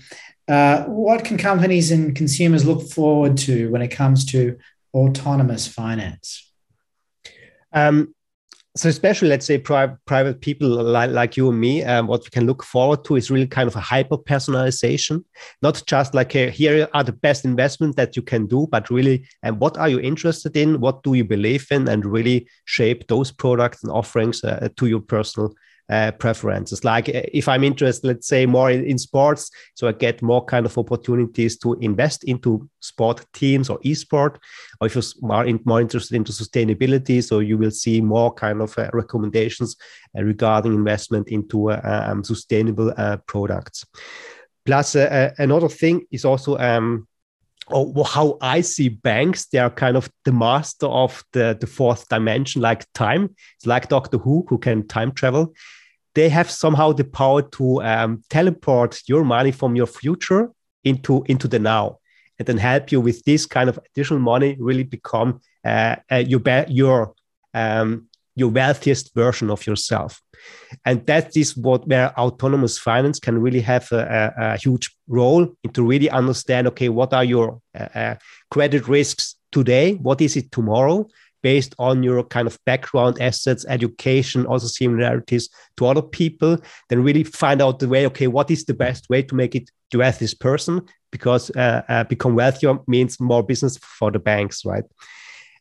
Uh, 0.47 0.83
what 0.85 1.23
can 1.23 1.37
companies 1.37 1.91
and 1.91 2.15
consumers 2.15 2.65
look 2.65 2.89
forward 2.89 3.37
to 3.37 3.69
when 3.69 3.81
it 3.81 3.89
comes 3.89 4.25
to 4.25 4.57
autonomous 4.93 5.67
finance? 5.67 6.51
Um, 7.73 8.13
so 8.75 8.89
especially 8.89 9.27
let's 9.27 9.45
say 9.45 9.59
pri- 9.59 9.95
private 10.07 10.41
people 10.41 10.67
like, 10.67 11.11
like 11.11 11.37
you 11.37 11.49
and 11.49 11.59
me 11.59 11.83
um, 11.83 12.07
what 12.07 12.23
we 12.23 12.29
can 12.31 12.47
look 12.47 12.63
forward 12.63 13.05
to 13.05 13.15
is 13.15 13.29
really 13.29 13.45
kind 13.45 13.67
of 13.67 13.75
a 13.75 13.79
hyper 13.79 14.17
personalization. 14.17 15.23
Not 15.61 15.83
just 15.85 16.15
like 16.15 16.35
a, 16.35 16.49
here 16.49 16.87
are 16.93 17.03
the 17.03 17.11
best 17.11 17.45
investments 17.45 17.95
that 17.97 18.15
you 18.15 18.23
can 18.23 18.47
do 18.47 18.67
but 18.71 18.89
really 18.89 19.27
and 19.43 19.59
what 19.59 19.77
are 19.77 19.89
you 19.89 19.99
interested 19.99 20.57
in? 20.57 20.79
What 20.79 21.03
do 21.03 21.13
you 21.13 21.23
believe 21.23 21.67
in? 21.69 21.87
And 21.87 22.03
really 22.03 22.47
shape 22.65 23.07
those 23.07 23.31
products 23.31 23.83
and 23.83 23.91
offerings 23.91 24.43
uh, 24.43 24.69
to 24.75 24.87
your 24.87 25.01
personal 25.01 25.53
uh, 25.89 26.11
preferences. 26.11 26.83
Like 26.83 27.09
uh, 27.09 27.23
if 27.33 27.47
I'm 27.47 27.63
interested, 27.63 28.07
let's 28.07 28.27
say 28.27 28.45
more 28.45 28.71
in, 28.71 28.85
in, 28.85 28.97
sports, 28.97 29.51
so 29.75 29.87
I 29.87 29.91
get 29.91 30.21
more 30.21 30.43
kind 30.45 30.65
of 30.65 30.77
opportunities 30.77 31.57
to 31.59 31.73
invest 31.75 32.23
into 32.23 32.69
sport 32.79 33.25
teams 33.33 33.69
or 33.69 33.79
esport. 33.79 34.37
Or 34.79 34.87
if 34.87 34.95
you're 34.95 35.03
more, 35.21 35.45
in, 35.45 35.59
more 35.65 35.81
interested 35.81 36.15
into 36.15 36.31
sustainability, 36.31 37.23
so 37.23 37.39
you 37.39 37.57
will 37.57 37.71
see 37.71 38.01
more 38.01 38.33
kind 38.33 38.61
of 38.61 38.77
uh, 38.77 38.89
recommendations 38.93 39.75
uh, 40.17 40.23
regarding 40.23 40.73
investment 40.73 41.27
into 41.29 41.71
uh, 41.71 42.07
um, 42.07 42.23
sustainable 42.23 42.93
uh, 42.97 43.17
products. 43.27 43.85
Plus, 44.65 44.95
another 44.95 45.67
thing 45.67 46.05
is 46.09 46.23
also 46.23 46.57
um, 46.57 47.05
or 47.67 48.05
how 48.05 48.37
I 48.41 48.61
see 48.61 48.89
banks, 48.89 49.45
they 49.45 49.59
are 49.59 49.69
kind 49.69 49.95
of 49.95 50.09
the 50.25 50.31
master 50.31 50.87
of 50.87 51.23
the, 51.31 51.57
the 51.59 51.67
fourth 51.67 52.07
dimension, 52.09 52.61
like 52.61 52.85
time. 52.93 53.35
It's 53.55 53.65
like 53.65 53.89
Doctor 53.89 54.17
Who, 54.17 54.45
who 54.49 54.57
can 54.57 54.87
time 54.87 55.11
travel. 55.11 55.53
They 56.15 56.29
have 56.29 56.49
somehow 56.49 56.91
the 56.93 57.05
power 57.05 57.41
to 57.41 57.81
um, 57.81 58.23
teleport 58.29 59.01
your 59.07 59.23
money 59.23 59.51
from 59.51 59.75
your 59.75 59.87
future 59.87 60.51
into 60.83 61.23
into 61.27 61.47
the 61.47 61.59
now, 61.59 61.99
and 62.37 62.47
then 62.47 62.57
help 62.57 62.91
you 62.91 63.01
with 63.01 63.23
this 63.23 63.45
kind 63.45 63.69
of 63.69 63.79
additional 63.89 64.19
money 64.19 64.57
really 64.59 64.83
become 64.83 65.39
uh, 65.65 65.95
uh, 66.11 66.17
your 66.17 66.41
your 66.67 67.15
um, 67.53 68.07
your 68.35 68.49
wealthiest 68.49 69.13
version 69.13 69.49
of 69.49 69.65
yourself. 69.67 70.21
And 70.85 71.05
that 71.05 71.37
is 71.37 71.55
what 71.55 71.87
where 71.87 72.17
autonomous 72.19 72.77
finance 72.77 73.19
can 73.19 73.39
really 73.39 73.61
have 73.61 73.91
a, 73.91 74.33
a, 74.37 74.53
a 74.53 74.57
huge 74.57 74.95
role 75.07 75.47
to 75.73 75.83
really 75.83 76.09
understand 76.09 76.67
okay 76.67 76.89
what 76.89 77.13
are 77.13 77.23
your 77.23 77.61
uh, 77.77 77.87
uh, 77.95 78.15
credit 78.49 78.87
risks 78.87 79.35
today? 79.51 79.93
What 79.93 80.21
is 80.21 80.35
it 80.35 80.51
tomorrow? 80.51 81.07
Based 81.41 81.75
on 81.77 82.03
your 82.03 82.23
kind 82.23 82.47
of 82.47 82.57
background 82.65 83.21
assets 83.21 83.65
education 83.67 84.45
also 84.45 84.67
similarities 84.67 85.49
to 85.75 85.85
other 85.85 86.01
people 86.01 86.57
then 86.87 87.03
really 87.03 87.25
find 87.25 87.61
out 87.61 87.79
the 87.79 87.87
way 87.89 88.05
okay 88.07 88.27
what 88.27 88.49
is 88.49 88.63
the 88.63 88.73
best 88.73 89.09
way 89.09 89.21
to 89.23 89.35
make 89.35 89.53
it 89.53 89.69
to 89.91 89.99
wealthiest 89.99 90.39
person? 90.39 90.81
Because 91.11 91.51
uh, 91.51 91.83
uh, 91.87 92.03
become 92.05 92.35
wealthier 92.35 92.79
means 92.87 93.19
more 93.19 93.43
business 93.43 93.77
for 93.77 94.09
the 94.09 94.19
banks 94.19 94.65
right? 94.65 94.85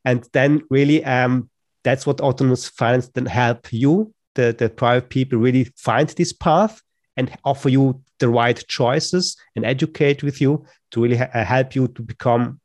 And 0.05 0.27
then 0.33 0.63
really 0.71 1.05
um, 1.05 1.51
that's 1.85 2.07
what 2.07 2.21
autonomous 2.21 2.69
finance 2.69 3.09
then 3.09 3.27
help 3.27 3.73
you 3.73 4.13
the, 4.35 4.55
the 4.59 4.69
private 4.69 5.09
people 5.09 5.39
really 5.39 5.65
find 5.77 6.09
this 6.11 6.33
path 6.33 6.81
and 7.17 7.37
offer 7.45 7.69
you 7.69 8.01
the 8.19 8.29
right 8.29 8.65
choices 8.69 9.37
and 9.57 9.65
educate 9.65 10.23
with 10.23 10.41
you 10.41 10.65
to 10.91 11.03
really 11.03 11.17
ha- 11.17 11.29
uh, 11.35 11.45
help 11.45 11.75
you 11.75 11.89
to 11.89 12.03
become 12.03 12.61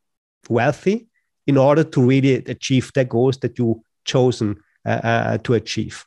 wealthy 0.48 1.08
in 1.46 1.56
order 1.56 1.84
to 1.84 2.00
really 2.00 2.36
achieve 2.36 2.90
the 2.94 3.04
goals 3.04 3.38
that 3.38 3.58
you 3.58 3.82
chosen 4.04 4.56
uh, 4.86 5.00
uh, 5.02 5.38
to 5.38 5.54
achieve. 5.54 6.06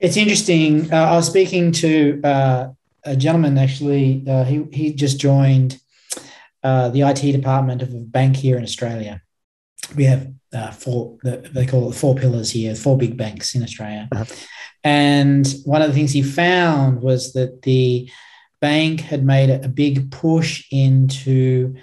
It's 0.00 0.16
interesting. 0.16 0.92
Uh, 0.92 0.96
I 0.96 1.16
was 1.16 1.26
speaking 1.26 1.72
to 1.72 2.20
uh, 2.22 2.68
a 3.04 3.16
gentleman 3.16 3.56
actually. 3.58 4.24
Uh, 4.28 4.44
he 4.44 4.64
he 4.72 4.92
just 4.92 5.18
joined 5.20 5.80
the 6.62 7.02
IT 7.02 7.32
department 7.32 7.80
of 7.80 7.94
a 7.94 8.00
bank 8.00 8.34
here 8.34 8.56
in 8.56 8.64
Australia. 8.64 9.22
We 9.94 10.04
have 10.04 10.32
four. 10.78 11.18
They 11.22 11.66
call 11.66 11.90
it 11.90 11.94
four 11.94 12.14
pillars 12.14 12.50
here. 12.50 12.74
Four 12.74 12.98
big 12.98 13.16
banks 13.16 13.54
in 13.54 13.62
Australia. 13.62 14.08
Uh-huh. 14.12 14.24
And 14.82 15.46
one 15.64 15.82
of 15.82 15.88
the 15.88 15.94
things 15.94 16.12
he 16.12 16.22
found 16.22 17.02
was 17.02 17.32
that 17.32 17.62
the 17.62 18.10
bank 18.60 19.00
had 19.00 19.24
made 19.24 19.50
a 19.50 19.68
big 19.68 20.10
push 20.10 20.64
into 20.70 21.74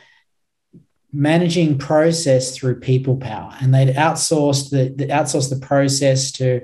managing 1.12 1.78
process 1.78 2.58
through 2.58 2.80
people 2.80 3.18
power, 3.18 3.56
and 3.62 3.74
they'd 3.74 3.96
outsourced 3.96 4.72
the, 4.72 4.94
the 4.96 5.12
outsourced 5.12 5.50
the 5.50 5.66
process 5.66 6.32
to 6.32 6.62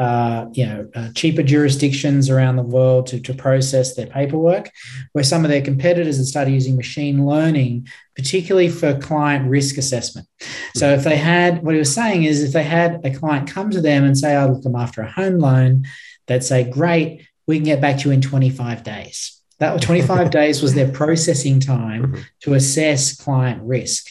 uh, 0.00 0.48
you 0.52 0.64
know, 0.64 0.88
uh, 0.94 1.10
cheaper 1.14 1.42
jurisdictions 1.42 2.30
around 2.30 2.56
the 2.56 2.62
world 2.62 3.06
to, 3.06 3.20
to 3.20 3.34
process 3.34 3.94
their 3.94 4.06
paperwork, 4.06 4.70
where 5.12 5.22
some 5.22 5.44
of 5.44 5.50
their 5.50 5.60
competitors 5.60 6.16
had 6.16 6.24
started 6.24 6.52
using 6.52 6.74
machine 6.74 7.26
learning, 7.26 7.86
particularly 8.16 8.70
for 8.70 8.98
client 8.98 9.46
risk 9.50 9.76
assessment. 9.76 10.26
So 10.74 10.88
if 10.94 11.04
they 11.04 11.18
had, 11.18 11.62
what 11.62 11.74
he 11.74 11.78
was 11.78 11.94
saying 11.94 12.24
is 12.24 12.42
if 12.42 12.54
they 12.54 12.62
had 12.62 13.04
a 13.04 13.14
client 13.14 13.50
come 13.50 13.68
to 13.72 13.82
them 13.82 14.04
and 14.04 14.16
say, 14.16 14.34
I'll 14.34 14.54
look 14.54 14.62
them 14.62 14.74
after 14.74 15.02
a 15.02 15.10
home 15.10 15.38
loan, 15.38 15.84
they'd 16.28 16.42
say, 16.42 16.64
great, 16.64 17.28
we 17.46 17.56
can 17.56 17.64
get 17.64 17.82
back 17.82 17.98
to 17.98 18.08
you 18.08 18.14
in 18.14 18.22
25 18.22 18.82
days. 18.82 19.38
That 19.58 19.82
25 19.82 20.30
days 20.40 20.62
was 20.62 20.72
their 20.72 20.90
processing 20.90 21.60
time 21.60 22.24
to 22.40 22.54
assess 22.54 23.14
client 23.14 23.62
risk. 23.64 24.06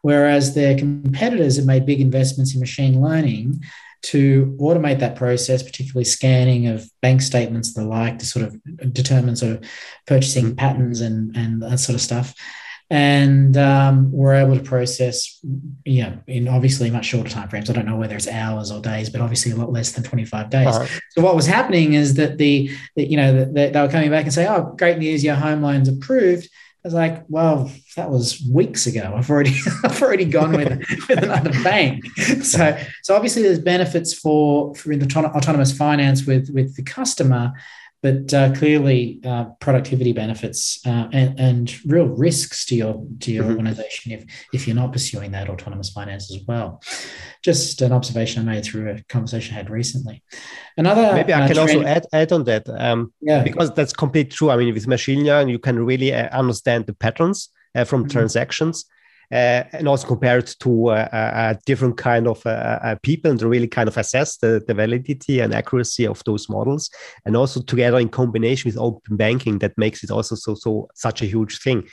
Whereas 0.00 0.54
their 0.54 0.78
competitors 0.78 1.56
have 1.56 1.66
made 1.66 1.84
big 1.84 2.00
investments 2.00 2.54
in 2.54 2.60
machine 2.60 3.02
learning 3.02 3.62
to 4.00 4.56
automate 4.60 5.00
that 5.00 5.16
process, 5.16 5.62
particularly 5.62 6.04
scanning 6.04 6.68
of 6.68 6.88
bank 7.00 7.20
statements, 7.20 7.74
the 7.74 7.84
like, 7.84 8.18
to 8.18 8.26
sort 8.26 8.44
of 8.44 8.92
determine 8.92 9.36
sort 9.36 9.56
of 9.56 9.64
purchasing 10.06 10.46
mm-hmm. 10.46 10.54
patterns 10.54 11.00
and, 11.00 11.36
and 11.36 11.62
that 11.62 11.78
sort 11.78 11.94
of 11.94 12.00
stuff. 12.00 12.34
And 12.90 13.54
um, 13.58 14.10
we're 14.12 14.34
able 14.34 14.56
to 14.56 14.62
process, 14.62 15.40
you 15.84 16.04
know, 16.04 16.18
in 16.26 16.48
obviously 16.48 16.90
much 16.90 17.04
shorter 17.04 17.28
time 17.28 17.48
frames. 17.48 17.68
I 17.68 17.74
don't 17.74 17.84
know 17.84 17.96
whether 17.96 18.16
it's 18.16 18.28
hours 18.28 18.70
or 18.70 18.80
days, 18.80 19.10
but 19.10 19.20
obviously 19.20 19.52
a 19.52 19.56
lot 19.56 19.70
less 19.70 19.92
than 19.92 20.04
25 20.04 20.48
days. 20.48 20.68
Uh-huh. 20.68 20.86
So 21.10 21.22
what 21.22 21.36
was 21.36 21.46
happening 21.46 21.92
is 21.92 22.14
that 22.14 22.38
the, 22.38 22.70
the 22.96 23.04
you 23.04 23.18
know, 23.18 23.40
the, 23.40 23.44
the, 23.44 23.70
they 23.72 23.80
were 23.80 23.88
coming 23.88 24.10
back 24.10 24.24
and 24.24 24.32
say, 24.32 24.46
oh, 24.46 24.74
great 24.78 24.98
news, 24.98 25.22
your 25.22 25.34
home 25.34 25.60
loan's 25.60 25.88
approved 25.88 26.48
was 26.84 26.94
like, 26.94 27.24
well, 27.28 27.70
that 27.96 28.10
was 28.10 28.42
weeks 28.50 28.86
ago. 28.86 29.12
I've 29.16 29.30
already 29.30 29.54
I've 29.84 30.00
already 30.02 30.24
gone 30.24 30.52
with, 30.52 30.78
with 31.08 31.22
another 31.22 31.52
bank. 31.62 32.04
So 32.42 32.78
so 33.02 33.14
obviously 33.14 33.42
there's 33.42 33.58
benefits 33.58 34.14
for 34.14 34.74
for 34.74 34.94
the 34.94 35.06
autonomous 35.34 35.76
finance 35.76 36.26
with 36.26 36.50
with 36.50 36.76
the 36.76 36.82
customer, 36.82 37.52
but 38.02 38.32
uh, 38.32 38.54
clearly 38.54 39.20
uh, 39.24 39.46
productivity 39.60 40.12
benefits 40.12 40.80
uh, 40.86 41.08
and, 41.12 41.38
and, 41.38 41.84
real 41.84 42.06
risks 42.06 42.64
to 42.66 42.76
your 42.76 43.04
to 43.20 43.32
your 43.32 43.42
mm-hmm. 43.44 43.52
organization 43.52 44.12
if 44.12 44.24
if 44.52 44.66
you're 44.66 44.76
not 44.76 44.92
pursuing 44.92 45.32
that 45.32 45.48
autonomous 45.48 45.90
finance 45.90 46.32
as 46.32 46.42
well. 46.46 46.80
Just 47.42 47.82
an 47.82 47.92
observation 47.92 48.48
I 48.48 48.54
made 48.54 48.64
through 48.64 48.90
a 48.90 49.02
conversation 49.08 49.54
I 49.54 49.58
had 49.58 49.70
recently. 49.70 50.22
Another 50.76 51.12
maybe 51.12 51.32
I 51.32 51.44
uh, 51.44 51.46
can 51.48 51.56
trend, 51.56 51.70
also 51.70 51.82
add 51.84 52.06
add 52.12 52.32
on 52.32 52.44
that, 52.44 52.68
um, 52.68 53.12
yeah, 53.20 53.42
because 53.42 53.72
that's 53.74 53.92
completely 53.92 54.30
true. 54.30 54.50
I 54.50 54.56
mean, 54.56 54.72
with 54.72 54.86
machine 54.86 55.24
learning, 55.24 55.48
you 55.48 55.58
can 55.58 55.84
really 55.84 56.12
uh, 56.12 56.28
understand 56.36 56.86
the 56.86 56.94
patterns 56.94 57.48
uh, 57.74 57.84
from 57.84 58.02
mm-hmm. 58.02 58.10
transactions 58.10 58.84
and 59.30 59.86
also 59.86 60.06
compare 60.06 60.38
it 60.38 60.54
to 60.60 60.88
uh, 60.88 61.08
a 61.12 61.58
different 61.66 61.96
kind 61.96 62.26
of 62.26 62.44
uh, 62.46 62.96
people 63.02 63.30
and 63.30 63.42
really 63.42 63.68
kind 63.68 63.88
of 63.88 63.96
assess 63.96 64.38
the, 64.38 64.62
the 64.66 64.74
validity 64.74 65.40
and 65.40 65.54
accuracy 65.54 66.06
of 66.06 66.22
those 66.24 66.48
models 66.48 66.90
and 67.26 67.36
also 67.36 67.60
together 67.60 67.98
in 67.98 68.08
combination 68.08 68.68
with 68.68 68.78
open 68.78 69.16
banking 69.16 69.58
that 69.58 69.76
makes 69.76 70.02
it 70.02 70.10
also 70.10 70.34
so 70.34 70.54
so 70.54 70.88
such 70.94 71.22
a 71.22 71.26
huge 71.26 71.60
thing 71.60 71.86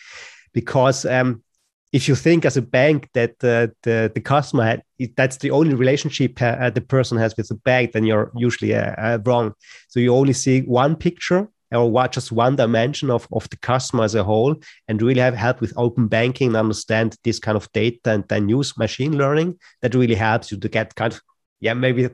because 0.53 1.05
um, 1.05 1.43
if 1.91 2.09
you 2.09 2.15
think 2.15 2.45
as 2.45 2.57
a 2.57 2.61
bank 2.61 3.09
that 3.13 3.31
uh, 3.43 3.67
the 3.83 4.11
the 4.13 4.21
customer 4.21 4.63
had, 4.63 4.83
that's 5.15 5.37
the 5.37 5.51
only 5.51 5.75
relationship 5.75 6.41
uh, 6.41 6.69
the 6.69 6.81
person 6.81 7.17
has 7.17 7.37
with 7.37 7.47
the 7.47 7.55
bank, 7.55 7.93
then 7.93 8.05
you're 8.05 8.31
usually 8.35 8.75
uh, 8.75 9.19
wrong. 9.25 9.53
So 9.87 9.99
you 9.99 10.13
only 10.13 10.33
see 10.33 10.61
one 10.61 10.95
picture 10.95 11.47
or 11.71 12.07
just 12.07 12.31
one 12.31 12.55
dimension 12.55 13.09
of, 13.09 13.27
of 13.31 13.49
the 13.49 13.57
customer 13.57 14.03
as 14.03 14.15
a 14.15 14.23
whole 14.23 14.55
and 14.87 15.01
really 15.01 15.19
have 15.19 15.35
help 15.35 15.61
with 15.61 15.73
open 15.77 16.07
banking 16.07 16.49
and 16.49 16.57
understand 16.57 17.15
this 17.23 17.39
kind 17.39 17.57
of 17.57 17.71
data 17.71 18.11
and 18.11 18.23
then 18.27 18.49
use 18.49 18.77
machine 18.77 19.17
learning 19.17 19.57
that 19.81 19.95
really 19.95 20.15
helps 20.15 20.51
you 20.51 20.57
to 20.57 20.69
get 20.69 20.95
kind 20.95 21.13
of 21.13 21.21
yeah 21.59 21.73
maybe 21.73 22.03
the, 22.03 22.09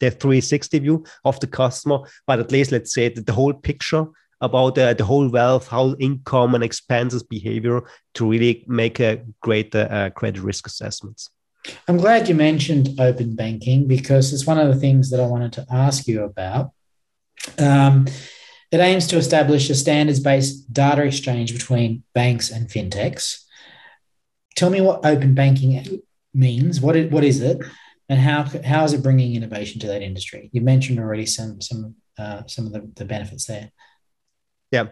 the 0.00 0.10
360 0.10 0.78
view 0.78 1.04
of 1.24 1.38
the 1.40 1.46
customer 1.46 1.98
but 2.26 2.40
at 2.40 2.52
least 2.52 2.72
let's 2.72 2.94
say 2.94 3.08
the 3.08 3.32
whole 3.32 3.52
picture 3.52 4.06
about 4.40 4.76
uh, 4.78 4.92
the 4.94 5.04
whole 5.04 5.28
wealth 5.28 5.68
how 5.68 5.94
income 6.00 6.54
and 6.54 6.64
expenses 6.64 7.22
behavior 7.22 7.82
to 8.14 8.28
really 8.28 8.64
make 8.66 8.98
a 9.00 9.22
great 9.40 9.74
uh, 9.74 10.10
credit 10.10 10.40
risk 10.42 10.66
assessments 10.66 11.30
I'm 11.86 11.96
glad 11.96 12.28
you 12.28 12.34
mentioned 12.34 13.00
open 13.00 13.34
banking 13.34 13.86
because 13.86 14.32
it's 14.32 14.46
one 14.46 14.58
of 14.58 14.68
the 14.68 14.80
things 14.80 15.10
that 15.10 15.20
I 15.20 15.26
wanted 15.26 15.52
to 15.54 15.66
ask 15.70 16.08
you 16.08 16.24
about. 16.24 16.72
Um, 17.58 18.06
it 18.72 18.80
aims 18.80 19.06
to 19.08 19.16
establish 19.18 19.68
a 19.68 19.74
standards 19.74 20.18
based 20.18 20.72
data 20.72 21.04
exchange 21.04 21.52
between 21.52 22.02
banks 22.14 22.50
and 22.50 22.68
fintechs. 22.68 23.44
Tell 24.56 24.70
me 24.70 24.80
what 24.80 25.04
open 25.04 25.34
banking 25.34 26.00
means. 26.34 26.80
What, 26.80 26.96
it, 26.96 27.12
what 27.12 27.22
is 27.22 27.40
it? 27.42 27.58
And 28.08 28.18
how, 28.18 28.44
how 28.64 28.84
is 28.84 28.94
it 28.94 29.02
bringing 29.02 29.36
innovation 29.36 29.80
to 29.80 29.86
that 29.88 30.02
industry? 30.02 30.48
You 30.52 30.62
mentioned 30.62 30.98
already 30.98 31.26
some, 31.26 31.60
some, 31.60 31.94
uh, 32.18 32.42
some 32.46 32.66
of 32.66 32.72
the, 32.72 32.90
the 32.96 33.04
benefits 33.04 33.44
there. 33.44 33.70
Yeah. 34.70 34.88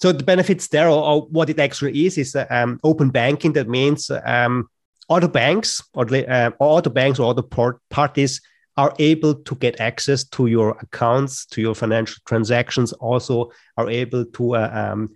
So 0.00 0.12
the 0.12 0.24
benefits 0.24 0.68
there, 0.68 0.88
or, 0.88 1.02
or 1.02 1.22
what 1.22 1.50
it 1.50 1.58
actually 1.58 2.06
is, 2.06 2.16
is 2.18 2.36
um, 2.50 2.78
open 2.84 3.10
banking. 3.10 3.52
That 3.54 3.68
means 3.68 4.10
um, 4.24 4.68
other 5.10 5.28
banks 5.28 5.82
or, 5.92 6.06
uh, 6.14 6.50
other 6.60 6.90
banks 6.90 7.18
or 7.18 7.30
other 7.30 7.42
parties 7.90 8.40
are 8.76 8.94
able 8.98 9.34
to 9.34 9.54
get 9.56 9.80
access 9.80 10.24
to 10.24 10.46
your 10.46 10.76
accounts, 10.80 11.46
to 11.46 11.60
your 11.60 11.74
financial 11.74 12.20
transactions. 12.26 12.92
Also, 12.94 13.50
are 13.76 13.88
able 13.88 14.24
to 14.24 14.56
uh, 14.56 14.70
um, 14.72 15.10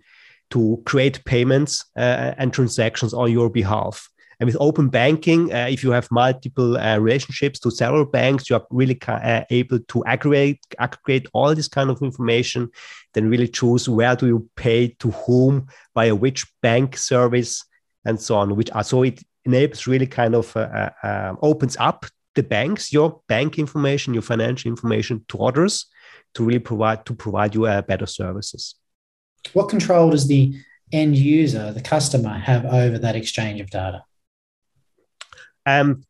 to 0.51 0.81
create 0.85 1.23
payments 1.25 1.85
uh, 1.95 2.33
and 2.37 2.53
transactions 2.53 3.13
on 3.13 3.31
your 3.31 3.49
behalf. 3.49 4.09
And 4.39 4.47
with 4.47 4.57
open 4.59 4.87
banking, 4.87 5.53
uh, 5.53 5.67
if 5.69 5.83
you 5.83 5.91
have 5.91 6.09
multiple 6.11 6.77
uh, 6.77 6.97
relationships 6.97 7.59
to 7.59 7.71
several 7.71 8.05
banks, 8.05 8.49
you 8.49 8.55
are 8.55 8.65
really 8.71 8.97
uh, 9.05 9.43
able 9.49 9.79
to 9.79 10.05
aggregate 10.05 10.59
aggregate 10.79 11.27
all 11.33 11.53
this 11.53 11.67
kind 11.67 11.89
of 11.89 12.01
information. 12.01 12.69
Then 13.13 13.29
really 13.29 13.49
choose 13.49 13.89
where 13.89 14.15
do 14.15 14.27
you 14.27 14.49
pay 14.55 14.95
to 14.99 15.11
whom 15.11 15.67
via 15.93 16.15
which 16.15 16.45
bank 16.61 16.95
service 16.95 17.65
and 18.05 18.19
so 18.19 18.37
on. 18.37 18.55
Which 18.55 18.71
are 18.71 18.83
so 18.83 19.03
it 19.03 19.21
enables 19.43 19.87
really 19.87 20.07
kind 20.07 20.35
of 20.35 20.55
uh, 20.55 20.91
um, 21.03 21.37
opens 21.41 21.75
up 21.77 22.05
the 22.35 22.43
banks 22.43 22.93
your 22.93 23.21
bank 23.27 23.59
information, 23.59 24.13
your 24.13 24.23
financial 24.23 24.69
information 24.69 25.25
to 25.29 25.39
others 25.39 25.85
to 26.35 26.43
really 26.43 26.59
provide 26.59 27.05
to 27.05 27.13
provide 27.13 27.55
you 27.55 27.65
uh, 27.65 27.81
better 27.81 28.05
services. 28.05 28.75
What 29.53 29.69
control 29.69 30.11
does 30.11 30.27
the 30.27 30.53
end 30.91 31.15
user, 31.15 31.71
the 31.71 31.81
customer, 31.81 32.37
have 32.37 32.65
over 32.65 32.97
that 32.99 33.15
exchange 33.15 33.61
of 33.61 33.69
data? 33.69 34.03
um, 35.69 36.03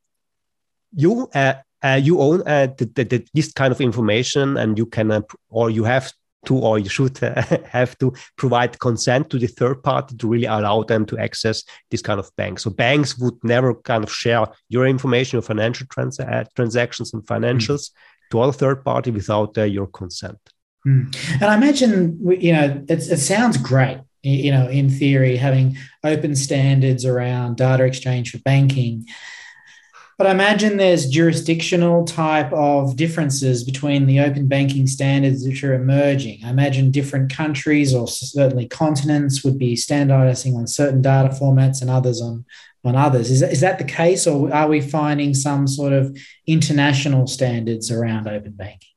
you 0.94 1.30
uh, 1.34 1.56
uh, 1.82 2.00
you 2.02 2.20
own 2.20 2.42
uh, 2.42 2.68
the, 2.78 2.86
the, 2.96 3.04
the, 3.04 3.28
this 3.34 3.52
kind 3.52 3.72
of 3.72 3.82
information 3.82 4.58
and 4.58 4.78
you 4.78 4.86
can 4.86 5.12
uh, 5.12 5.22
or 5.50 5.70
you 5.70 5.84
have 5.84 6.12
to 6.46 6.56
or 6.58 6.80
you 6.80 6.90
should 6.90 7.22
uh, 7.24 7.42
have 7.66 7.98
to 7.98 8.14
provide 8.38 8.80
consent 8.80 9.30
to 9.30 9.38
the 9.38 9.48
third 9.48 9.84
party 9.84 10.16
to 10.16 10.28
really 10.28 10.46
allow 10.46 10.84
them 10.84 11.06
to 11.06 11.18
access 11.18 11.64
this 11.92 12.02
kind 12.02 12.20
of 12.20 12.34
bank 12.36 12.60
so 12.60 12.70
banks 12.70 13.18
would 13.18 13.36
never 13.44 13.74
kind 13.76 14.04
of 14.04 14.12
share 14.12 14.48
your 14.70 14.88
information 14.88 15.38
your 15.38 15.42
financial 15.42 15.86
trans- 15.88 16.20
uh, 16.20 16.44
transactions 16.56 17.14
and 17.14 17.24
financials 17.24 17.90
mm. 17.90 17.94
to 18.32 18.40
other 18.40 18.54
third 18.54 18.84
party 18.84 19.12
without 19.12 19.56
your 19.70 19.88
consent 19.88 20.40
mm. 20.86 21.16
and 21.34 21.46
i 21.46 21.56
imagine 21.56 22.18
you 22.40 22.54
know 22.54 22.84
it 22.88 23.02
sounds 23.02 23.58
great 23.58 24.00
you 24.22 24.52
know 24.52 24.68
in 24.68 24.90
theory 24.90 25.38
having 25.38 25.78
open 26.04 26.36
standards 26.36 27.06
around 27.06 27.58
data 27.58 27.84
exchange 27.86 28.32
for 28.32 28.40
banking 28.40 29.06
but 30.20 30.28
I 30.28 30.32
imagine 30.32 30.76
there's 30.76 31.10
jurisdictional 31.10 32.04
type 32.04 32.52
of 32.52 32.98
differences 32.98 33.64
between 33.64 34.06
the 34.06 34.20
open 34.20 34.50
banking 34.50 34.86
standards 34.86 35.48
which 35.48 35.64
are 35.64 35.74
emerging. 35.74 36.42
I 36.44 36.50
imagine 36.50 36.92
different 36.92 37.34
countries 37.34 37.96
or 37.96 38.06
certainly 38.06 38.68
continents 38.68 39.46
would 39.46 39.58
be 39.58 39.78
standardizing 39.78 40.58
on 40.58 40.68
certain 40.68 41.02
data 41.02 41.30
formats 41.30 41.80
and 41.80 41.90
others 41.90 42.22
on, 42.22 42.44
on 42.84 42.98
others. 42.98 43.32
Is 43.32 43.42
is 43.42 43.62
that 43.62 43.78
the 43.78 43.86
case, 43.86 44.28
or 44.28 44.54
are 44.54 44.68
we 44.68 44.82
finding 44.82 45.34
some 45.34 45.70
sort 45.70 45.94
of 45.94 46.18
international 46.46 47.26
standards 47.26 47.90
around 47.90 48.28
open 48.28 48.52
banking? 48.52 48.89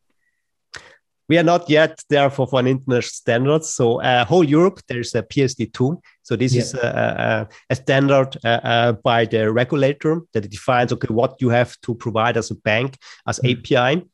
We 1.28 1.38
are 1.38 1.42
not 1.42 1.68
yet 1.70 2.02
there 2.08 2.30
for, 2.30 2.46
for 2.46 2.60
an 2.60 2.66
international 2.66 3.02
standard. 3.02 3.64
So 3.64 4.00
uh, 4.02 4.24
whole 4.24 4.44
Europe, 4.44 4.80
there's 4.88 5.14
a 5.14 5.22
PSD2. 5.22 6.00
So 6.22 6.36
this 6.36 6.54
is 6.54 6.74
a, 6.74 7.48
a, 7.48 7.72
a 7.72 7.76
standard 7.76 8.36
uh, 8.44 8.48
uh, 8.48 8.92
by 8.92 9.24
the 9.24 9.52
regulator 9.52 10.22
that 10.32 10.50
defines 10.50 10.92
okay 10.92 11.08
what 11.08 11.40
you 11.40 11.48
have 11.48 11.80
to 11.82 11.94
provide 11.94 12.36
as 12.36 12.50
a 12.50 12.54
bank 12.54 12.96
as 13.26 13.38
mm-hmm. 13.40 13.58
API. 13.58 14.04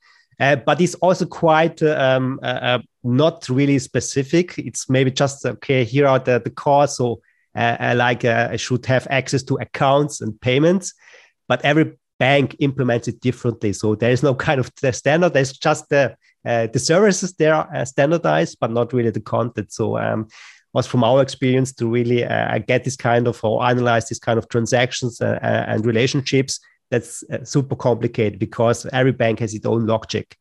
Uh, 0.41 0.57
but 0.57 0.81
it's 0.81 0.95
also 0.97 1.27
quite 1.27 1.83
um, 1.83 2.39
uh, 2.43 2.47
uh, 2.47 2.79
not 3.03 3.49
really 3.49 3.79
specific. 3.79 4.57
It's 4.59 4.89
maybe 4.89 5.11
just 5.11 5.45
okay. 5.45 5.85
Here 5.85 6.07
are 6.07 6.21
the 6.21 6.41
the 6.41 6.51
cores. 6.51 6.97
So 6.97 7.21
like 7.57 8.25
I 8.25 8.57
should 8.57 8.87
have 8.87 9.09
access 9.11 9.43
to 9.45 9.57
accounts 9.57 10.21
and 10.21 10.41
payments, 10.41 10.95
but 11.49 11.65
every 11.65 11.97
bank 12.19 12.57
implements 12.59 13.09
it 13.09 13.21
differently. 13.21 13.73
So 13.73 13.95
there 13.95 14.11
is 14.11 14.23
no 14.23 14.35
kind 14.47 14.61
of 14.61 14.71
standard. 14.95 15.33
There's 15.33 15.53
just 15.53 15.89
the 15.89 16.13
uh, 16.13 16.15
the 16.49 16.79
services 16.79 17.35
there 17.35 17.55
are 17.55 17.87
standardized, 17.87 18.59
but 18.61 18.71
not 18.71 18.93
really 18.93 19.11
the 19.11 19.21
content. 19.21 19.73
So 19.73 19.99
um, 19.99 20.29
was 20.73 20.87
from 20.87 21.05
our 21.05 21.23
experience 21.23 21.73
to 21.75 21.87
really 21.89 22.25
uh, 22.25 22.59
get 22.59 22.85
this 22.85 22.97
kind 22.97 23.27
of 23.27 23.43
or 23.43 23.65
analyze 23.65 24.09
this 24.09 24.19
kind 24.19 24.39
of 24.39 24.49
transactions 24.49 25.21
uh, 25.21 25.39
uh 25.43 25.65
and 25.69 25.87
relationships. 25.87 26.61
That's 26.91 27.23
uh, 27.25 27.45
super 27.45 27.77
complicated 27.77 28.39
because 28.39 28.87
every 28.93 29.13
bank 29.13 29.41
has 29.41 29.55
its 29.55 29.67
own 29.67 29.87
logic. 29.87 30.37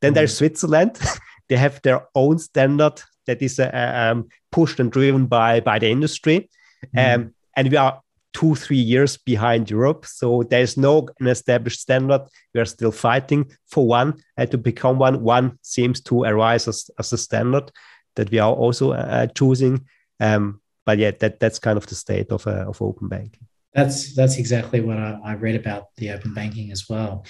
Then 0.00 0.10
mm-hmm. 0.10 0.14
there's 0.14 0.36
Switzerland. 0.36 0.98
they 1.48 1.56
have 1.56 1.80
their 1.82 2.08
own 2.14 2.38
standard 2.38 3.02
that 3.26 3.40
is 3.40 3.60
uh, 3.60 3.70
um, 3.72 4.28
pushed 4.50 4.80
and 4.80 4.90
driven 4.90 5.26
by 5.26 5.60
by 5.60 5.78
the 5.78 5.90
industry. 5.90 6.50
Mm-hmm. 6.96 7.22
Um, 7.22 7.34
and 7.56 7.70
we 7.70 7.76
are 7.76 8.00
two, 8.32 8.54
three 8.54 8.76
years 8.76 9.16
behind 9.16 9.70
Europe. 9.70 10.06
So 10.06 10.42
there's 10.42 10.76
no 10.76 11.08
an 11.20 11.26
established 11.28 11.80
standard. 11.80 12.22
We 12.54 12.60
are 12.60 12.64
still 12.66 12.92
fighting 12.92 13.50
for 13.68 13.86
one 13.86 14.22
and 14.36 14.50
to 14.50 14.58
become 14.58 14.98
one. 14.98 15.22
One 15.22 15.58
seems 15.62 16.00
to 16.02 16.24
arise 16.24 16.68
as, 16.68 16.90
as 16.98 17.12
a 17.12 17.18
standard 17.18 17.70
that 18.16 18.30
we 18.30 18.38
are 18.38 18.52
also 18.52 18.92
uh, 18.92 19.26
choosing. 19.26 19.86
Um, 20.20 20.60
but 20.84 20.98
yeah, 20.98 21.12
that, 21.20 21.40
that's 21.40 21.58
kind 21.58 21.76
of 21.76 21.86
the 21.86 21.94
state 21.94 22.30
of, 22.30 22.46
uh, 22.46 22.66
of 22.68 22.80
open 22.82 23.08
banking. 23.08 23.46
That's 23.74 24.14
that's 24.14 24.36
exactly 24.36 24.82
what 24.82 24.98
I, 24.98 25.18
I, 25.24 25.34
read 25.36 25.54
about 25.54 25.86
the 25.96 26.10
open 26.10 26.34
banking 26.34 26.70
as 26.72 26.90
well. 26.90 27.24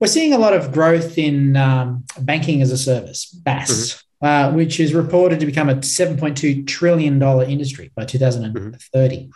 We're 0.00 0.06
seeing 0.06 0.32
a 0.32 0.38
lot 0.38 0.52
of 0.52 0.70
growth 0.70 1.18
in 1.18 1.56
um, 1.56 2.04
banking 2.20 2.62
as 2.62 2.70
a 2.70 2.78
service, 2.78 3.36
BaaS, 3.44 3.68
mm-hmm. 4.22 4.24
uh, 4.24 4.56
which 4.56 4.78
is 4.78 4.94
reported 4.94 5.40
to 5.40 5.46
become 5.46 5.68
a 5.68 5.74
$7.2 5.74 6.68
trillion 6.68 7.20
industry 7.20 7.90
by 7.96 8.04
2030. 8.04 9.16
Mm-hmm. 9.16 9.30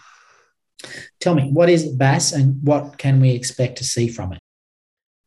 Tell 1.20 1.34
me, 1.34 1.50
what 1.50 1.68
is 1.68 1.88
BaaS 1.88 2.32
and 2.32 2.62
what 2.62 2.98
can 2.98 3.20
we 3.20 3.30
expect 3.30 3.78
to 3.78 3.84
see 3.84 4.08
from 4.08 4.32
it? 4.32 4.38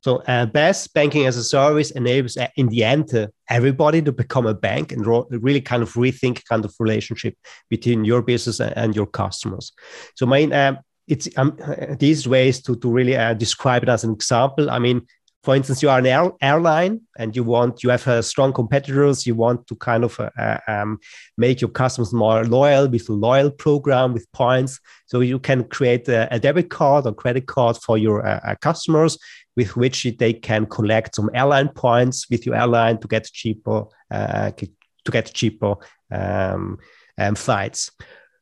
So 0.01 0.17
uh, 0.27 0.45
BaaS 0.45 0.87
banking 0.87 1.25
as 1.25 1.35
a 1.35 1.43
service 1.43 1.91
enables 1.91 2.37
uh, 2.37 2.47
in 2.55 2.69
the 2.69 2.85
end 2.85 3.13
uh, 3.13 3.27
everybody 3.49 4.01
to 4.01 4.13
become 4.13 4.45
a 4.47 4.53
bank 4.53 4.93
and 4.93 5.05
ro- 5.05 5.27
really 5.29 5.59
kind 5.59 5.83
of 5.83 5.91
rethink 5.93 6.45
kind 6.45 6.63
of 6.63 6.73
relationship 6.79 7.35
between 7.69 8.05
your 8.05 8.21
business 8.21 8.61
and 8.61 8.95
your 8.95 9.07
customers. 9.07 9.73
So 10.15 10.25
my 10.25 10.43
um, 10.43 10.79
it's 11.07 11.27
um, 11.37 11.57
these 11.99 12.27
ways 12.27 12.61
to 12.61 12.75
to 12.77 12.89
really 12.89 13.17
uh, 13.17 13.33
describe 13.33 13.83
it 13.83 13.89
as 13.89 14.03
an 14.03 14.13
example. 14.13 14.69
I 14.69 14.79
mean, 14.79 15.05
for 15.43 15.55
instance, 15.55 15.81
you 15.81 15.89
are 15.89 15.99
an 15.99 16.05
air, 16.05 16.31
airline 16.41 17.01
and 17.17 17.33
you 17.33 17.45
want 17.45 17.81
you 17.81 17.89
have 17.89 18.05
uh, 18.07 18.21
strong 18.21 18.51
competitors. 18.51 19.25
You 19.25 19.35
want 19.35 19.67
to 19.67 19.75
kind 19.75 20.03
of 20.03 20.19
uh, 20.19 20.29
uh, 20.37 20.59
um, 20.67 20.99
make 21.37 21.61
your 21.61 21.69
customers 21.69 22.11
more 22.11 22.43
loyal 22.43 22.89
with 22.89 23.07
a 23.07 23.13
loyal 23.13 23.49
program 23.49 24.13
with 24.13 24.29
points. 24.33 24.79
So 25.05 25.21
you 25.21 25.39
can 25.39 25.63
create 25.63 26.09
a, 26.09 26.27
a 26.33 26.39
debit 26.39 26.69
card 26.69 27.05
or 27.05 27.13
credit 27.13 27.47
card 27.47 27.77
for 27.77 27.97
your 27.97 28.27
uh, 28.27 28.41
uh, 28.43 28.55
customers, 28.55 29.17
with 29.55 29.77
which 29.77 30.05
they 30.19 30.33
can 30.33 30.65
collect 30.65 31.15
some 31.15 31.29
airline 31.33 31.69
points 31.69 32.29
with 32.29 32.45
your 32.45 32.55
airline 32.55 32.97
to 32.99 33.07
get 33.07 33.23
cheaper 33.25 33.85
uh, 34.11 34.51
to 34.51 35.11
get 35.11 35.33
cheaper 35.33 35.75
um, 36.11 36.77
um, 37.17 37.35
flights 37.35 37.91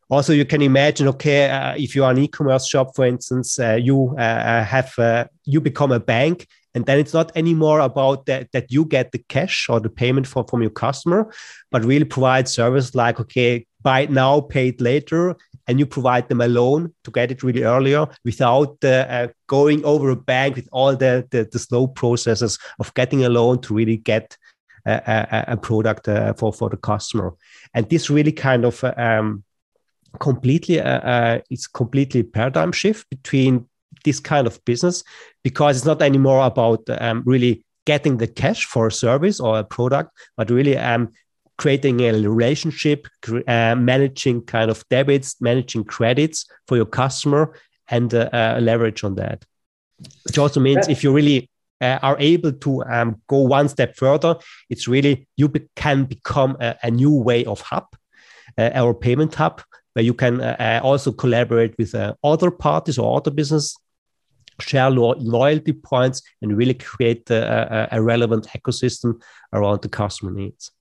also 0.09 0.33
you 0.33 0.45
can 0.45 0.61
imagine 0.61 1.07
okay 1.07 1.49
uh, 1.49 1.75
if 1.77 1.95
you 1.95 2.03
are 2.03 2.11
an 2.11 2.17
e-commerce 2.17 2.67
shop 2.67 2.95
for 2.95 3.05
instance 3.05 3.59
uh, 3.59 3.77
you 3.81 4.15
uh, 4.17 4.63
have 4.63 4.93
you 5.45 5.59
become 5.61 5.91
a 5.91 5.99
bank 5.99 6.47
and 6.77 6.85
then 6.85 6.99
it's 6.99 7.13
not 7.13 7.31
anymore 7.35 7.79
about 7.79 8.27
that, 8.27 8.51
that 8.51 8.71
you 8.71 8.85
get 8.85 9.11
the 9.11 9.17
cash 9.29 9.67
or 9.67 9.79
the 9.79 9.89
payment 9.89 10.27
for, 10.27 10.45
from 10.47 10.61
your 10.61 10.69
customer, 10.69 11.33
but 11.71 11.83
really 11.83 12.05
provide 12.05 12.47
service 12.47 12.93
like, 12.93 13.19
okay, 13.19 13.65
buy 13.81 14.01
it 14.01 14.11
now, 14.11 14.41
pay 14.41 14.67
it 14.67 14.79
later. 14.79 15.35
And 15.67 15.79
you 15.79 15.87
provide 15.87 16.29
them 16.29 16.39
a 16.39 16.47
loan 16.47 16.93
to 17.03 17.09
get 17.09 17.31
it 17.31 17.41
really 17.41 17.63
earlier 17.63 18.05
without 18.23 18.85
uh, 18.85 19.29
going 19.47 19.83
over 19.85 20.11
a 20.11 20.15
bank 20.15 20.55
with 20.55 20.69
all 20.71 20.95
the, 20.95 21.27
the, 21.31 21.49
the, 21.51 21.57
slow 21.57 21.87
processes 21.87 22.59
of 22.79 22.93
getting 22.93 23.25
a 23.25 23.29
loan 23.29 23.59
to 23.61 23.73
really 23.73 23.97
get 23.97 24.37
a, 24.85 25.01
a, 25.47 25.53
a 25.53 25.57
product 25.57 26.07
uh, 26.07 26.33
for, 26.33 26.53
for 26.53 26.69
the 26.69 26.77
customer. 26.77 27.33
And 27.73 27.89
this 27.89 28.11
really 28.11 28.33
kind 28.33 28.65
of 28.65 28.83
um, 28.83 29.43
completely, 30.19 30.79
uh, 30.79 30.99
uh 30.99 31.39
it's 31.49 31.65
completely 31.65 32.21
paradigm 32.21 32.71
shift 32.71 33.09
between 33.09 33.65
this 34.03 34.19
kind 34.19 34.47
of 34.47 34.63
business 34.65 35.03
because 35.43 35.77
it's 35.77 35.85
not 35.85 36.01
anymore 36.01 36.45
about 36.45 36.81
um, 36.89 37.23
really 37.25 37.65
getting 37.85 38.17
the 38.17 38.27
cash 38.27 38.65
for 38.65 38.87
a 38.87 38.91
service 38.91 39.39
or 39.39 39.59
a 39.59 39.63
product, 39.63 40.11
but 40.35 40.49
really 40.49 40.77
um, 40.77 41.09
creating 41.57 42.01
a 42.01 42.11
relationship, 42.11 43.07
uh, 43.47 43.75
managing 43.75 44.41
kind 44.43 44.69
of 44.69 44.83
debits, 44.89 45.41
managing 45.41 45.83
credits 45.83 46.45
for 46.67 46.75
your 46.75 46.85
customer, 46.85 47.53
and 47.89 48.13
uh, 48.13 48.29
uh, 48.33 48.59
leverage 48.61 49.03
on 49.03 49.15
that. 49.15 49.45
which 50.25 50.37
also 50.37 50.59
means 50.59 50.87
if 50.87 51.03
you 51.03 51.11
really 51.11 51.49
uh, 51.81 51.99
are 52.01 52.17
able 52.19 52.51
to 52.51 52.83
um, 52.83 53.21
go 53.27 53.37
one 53.37 53.69
step 53.69 53.95
further, 53.95 54.35
it's 54.69 54.87
really 54.87 55.27
you 55.37 55.47
be- 55.47 55.67
can 55.75 56.05
become 56.05 56.57
a, 56.59 56.75
a, 56.83 56.91
new 56.91 57.13
way 57.13 57.45
of 57.45 57.61
hub, 57.61 57.87
uh, 58.57 58.71
our 58.73 58.93
payment 58.93 59.33
hub, 59.35 59.61
where 59.97 60.05
you 60.05 60.13
can 60.13 60.39
uh, 60.39 60.55
uh 60.59 60.87
also 60.87 61.11
collaborate 61.11 61.75
with 61.79 61.95
uh, 61.95 62.13
other 62.23 62.51
parties 62.51 62.99
or 62.99 63.17
other 63.17 63.31
business, 63.31 63.75
share 64.61 64.91
lo- 64.91 65.15
loyalty 65.17 65.73
points, 65.73 66.21
and 66.43 66.55
really 66.55 66.75
create 66.75 67.27
a, 67.31 67.87
a 67.91 67.99
relevant 67.99 68.47
ecosystem 68.55 69.19
around 69.53 69.81
the 69.81 69.89
customer 69.89 70.31
needs. 70.31 70.71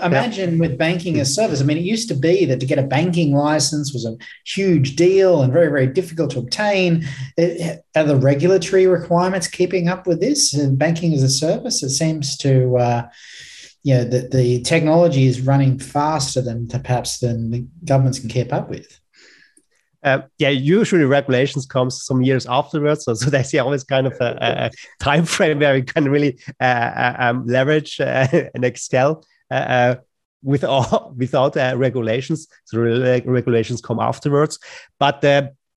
Imagine 0.00 0.58
with 0.58 0.78
banking 0.78 1.20
as 1.20 1.34
service. 1.34 1.60
I 1.60 1.64
mean, 1.64 1.76
it 1.76 1.84
used 1.84 2.08
to 2.08 2.14
be 2.14 2.46
that 2.46 2.60
to 2.60 2.66
get 2.66 2.78
a 2.78 2.82
banking 2.82 3.34
license 3.34 3.92
was 3.92 4.06
a 4.06 4.16
huge 4.46 4.96
deal 4.96 5.42
and 5.42 5.52
very, 5.52 5.68
very 5.68 5.86
difficult 5.86 6.30
to 6.30 6.38
obtain. 6.38 7.06
Are 7.38 8.04
the 8.04 8.16
regulatory 8.16 8.86
requirements 8.86 9.48
keeping 9.48 9.88
up 9.88 10.06
with 10.06 10.20
this? 10.20 10.54
And 10.54 10.78
banking 10.78 11.12
as 11.12 11.22
a 11.22 11.28
service, 11.28 11.82
it 11.82 11.90
seems 11.90 12.38
to, 12.38 12.76
uh, 12.76 13.08
you 13.84 13.94
know, 13.94 14.04
the, 14.04 14.28
the 14.28 14.62
technology 14.62 15.26
is 15.26 15.42
running 15.42 15.78
faster 15.78 16.42
than 16.42 16.66
perhaps 16.66 17.18
than 17.18 17.50
the 17.50 17.66
governments 17.84 18.18
can 18.18 18.28
keep 18.28 18.52
up 18.52 18.68
with. 18.68 19.00
Uh, 20.02 20.22
yeah, 20.38 20.48
usually 20.48 21.04
regulations 21.04 21.64
comes 21.64 22.02
some 22.04 22.22
years 22.22 22.46
afterwards, 22.46 23.04
so, 23.04 23.14
so 23.14 23.30
there's 23.30 23.54
always 23.54 23.84
kind 23.84 24.06
of 24.06 24.14
a, 24.20 24.36
a 24.40 24.70
time 25.02 25.24
frame 25.24 25.60
where 25.60 25.74
we 25.74 25.82
can 25.82 26.10
really 26.10 26.38
uh, 26.60 26.64
uh 26.64 27.16
um, 27.18 27.46
leverage 27.46 28.00
uh, 28.00 28.26
and 28.54 28.64
excel. 28.64 29.24
Uh, 29.50 29.54
uh, 29.54 29.94
without 30.42 31.16
without 31.16 31.56
uh, 31.56 31.74
regulations. 31.76 32.46
So 32.64 32.78
regulations 32.80 33.80
come 33.80 33.98
afterwards. 34.00 34.58
But 34.98 35.20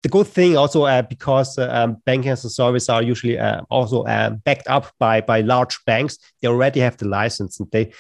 the 0.03 0.09
good 0.09 0.27
thing 0.27 0.55
also 0.55 0.83
uh, 0.83 1.01
because 1.01 1.57
uh, 1.57 1.69
um, 1.71 1.97
banking 2.05 2.31
as 2.31 2.45
a 2.45 2.49
service 2.49 2.87
are 2.87 3.01
usually 3.01 3.37
uh, 3.37 3.61
also 3.69 4.03
backed 4.45 4.67
up 4.67 4.91
by 4.99 5.21
by 5.21 5.41
large 5.41 5.83
banks. 5.85 6.17
They 6.41 6.47
already 6.47 6.79
have 6.81 6.97
the 6.97 7.07
license, 7.07 7.59
and 7.59 7.69
they 7.71 7.91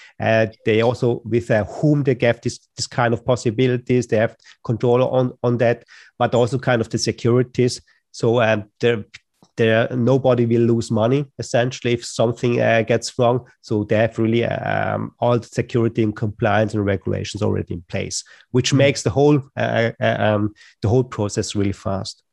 they 0.65 0.81
also 0.81 1.21
with 1.25 1.49
whom 1.49 2.03
they 2.03 2.15
get 2.15 2.43
this 2.43 2.59
this 2.75 2.87
kind 2.87 3.13
of 3.13 3.25
possibilities. 3.25 4.07
They 4.07 4.17
have 4.17 4.35
control 4.63 5.03
on 5.03 5.33
on 5.43 5.57
that, 5.57 5.85
but 6.19 6.35
also 6.35 6.59
kind 6.59 6.81
of 6.81 6.89
the 6.89 6.97
securities. 6.97 7.81
So 8.11 8.41
um, 8.41 8.69
the 8.79 9.05
there 9.57 9.87
nobody 9.95 10.45
will 10.45 10.61
lose 10.61 10.89
money 10.89 11.25
essentially 11.39 11.93
if 11.93 12.05
something 12.05 12.61
uh, 12.61 12.81
gets 12.83 13.17
wrong 13.19 13.45
so 13.61 13.83
they 13.83 13.97
have 13.97 14.17
really 14.17 14.45
um, 14.45 15.11
all 15.19 15.37
the 15.37 15.47
security 15.47 16.03
and 16.03 16.15
compliance 16.15 16.73
and 16.73 16.85
regulations 16.85 17.41
already 17.41 17.73
in 17.73 17.81
place 17.89 18.23
which 18.51 18.69
mm-hmm. 18.69 18.77
makes 18.77 19.03
the 19.03 19.09
whole 19.09 19.41
uh, 19.57 19.91
uh, 19.99 20.15
um, 20.19 20.53
the 20.81 20.87
whole 20.89 21.03
process 21.03 21.55
really 21.55 21.73
fast 21.73 22.23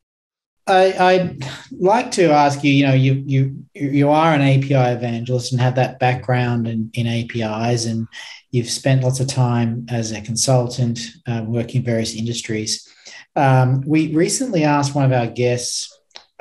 I, 0.66 1.36
would 1.70 1.82
like 1.82 2.10
to 2.12 2.30
ask 2.30 2.64
you. 2.64 2.72
You 2.72 2.86
know, 2.86 2.94
you 2.94 3.22
you 3.26 3.64
you 3.74 4.08
are 4.08 4.32
an 4.32 4.40
API 4.40 4.96
evangelist 4.96 5.52
and 5.52 5.60
have 5.60 5.74
that 5.74 5.98
background 5.98 6.66
in, 6.66 6.90
in 6.94 7.06
APIs, 7.06 7.84
and 7.84 8.08
you've 8.50 8.70
spent 8.70 9.02
lots 9.02 9.20
of 9.20 9.26
time 9.26 9.84
as 9.90 10.12
a 10.12 10.22
consultant 10.22 11.00
uh, 11.26 11.44
working 11.46 11.80
in 11.80 11.84
various 11.84 12.14
industries. 12.14 12.88
Um, 13.36 13.82
we 13.86 14.14
recently 14.14 14.64
asked 14.64 14.94
one 14.94 15.04
of 15.04 15.12
our 15.12 15.26
guests 15.26 15.93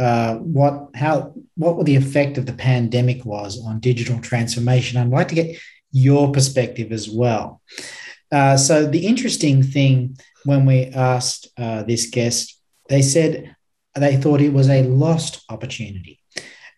uh, 0.03 0.35
what 0.35 0.89
how 0.95 1.33
what 1.55 1.77
were 1.77 1.85
the 1.85 1.95
effect 1.95 2.37
of 2.37 2.45
the 2.45 2.53
pandemic 2.53 3.23
was 3.23 3.63
on 3.65 3.79
digital 3.79 4.19
transformation. 4.19 4.99
I'd 4.99 5.07
like 5.07 5.29
to 5.29 5.35
get 5.35 5.57
your 5.91 6.31
perspective 6.31 6.91
as 6.91 7.09
well. 7.09 7.61
Uh, 8.31 8.57
so 8.57 8.85
the 8.85 9.05
interesting 9.05 9.63
thing 9.63 10.17
when 10.43 10.65
we 10.65 10.87
asked 10.87 11.47
uh, 11.57 11.83
this 11.83 12.09
guest, 12.09 12.59
they 12.89 13.01
said 13.01 13.55
they 13.95 14.17
thought 14.17 14.41
it 14.41 14.51
was 14.51 14.69
a 14.69 14.83
lost 14.83 15.43
opportunity. 15.49 16.19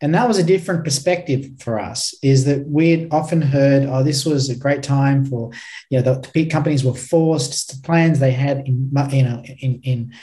And 0.02 0.14
that 0.14 0.28
was 0.28 0.38
a 0.38 0.44
different 0.44 0.84
perspective 0.84 1.48
for 1.60 1.80
us. 1.80 2.14
Is 2.22 2.46
that 2.46 2.68
we'd 2.68 3.08
often 3.12 3.42
heard, 3.42 3.88
oh, 3.90 4.04
this 4.04 4.26
was 4.26 4.50
a 4.50 4.56
great 4.56 4.84
time 4.84 5.26
for, 5.26 5.52
you 5.90 6.02
know, 6.02 6.22
the 6.22 6.46
companies 6.46 6.84
were 6.84 6.94
forced 6.94 7.70
to 7.70 7.82
plans 7.82 8.20
they 8.20 8.34
had 8.34 8.68
in, 8.68 8.92
you 9.12 9.24
know, 9.24 9.42
in 9.62 9.80
in 9.82 10.14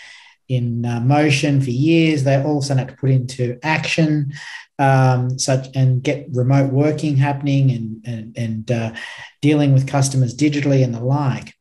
in 0.49 0.85
uh, 0.85 1.01
motion 1.01 1.61
for 1.61 1.71
years. 1.71 2.25
They 2.25 2.37
all 2.37 2.59
of 2.59 2.65
a 2.65 2.67
sudden 2.67 2.79
had 2.79 2.89
to 2.89 2.97
put 2.97 3.11
into 3.11 3.59
action, 3.63 4.33
um, 4.79 5.39
such 5.39 5.69
and 5.75 6.03
get 6.03 6.27
remote 6.33 6.73
working 6.73 7.17
happening 7.17 7.71
and 7.71 8.07
and, 8.07 8.37
and 8.37 8.71
uh, 8.71 8.93
dealing 9.41 9.73
with 9.73 9.89
customers 9.89 10.37
digitally 10.37 10.85
and 10.85 10.95
the 10.95 11.01
like. 11.01 11.55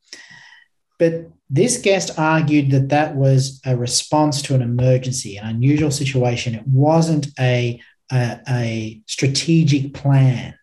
But 0.99 1.31
this 1.49 1.77
guest 1.77 2.17
argued 2.17 2.71
that 2.71 2.89
that 2.89 3.15
was 3.15 3.59
a 3.65 3.75
response 3.75 4.41
to 4.43 4.55
an 4.55 4.61
emergency, 4.61 5.37
an 5.37 5.47
unusual 5.47 5.91
situation. 5.91 6.55
It 6.55 6.67
wasn't 6.67 7.27
a 7.39 7.81
a, 8.11 8.39
a 8.49 9.01
strategic 9.07 9.93
plan 9.93 10.53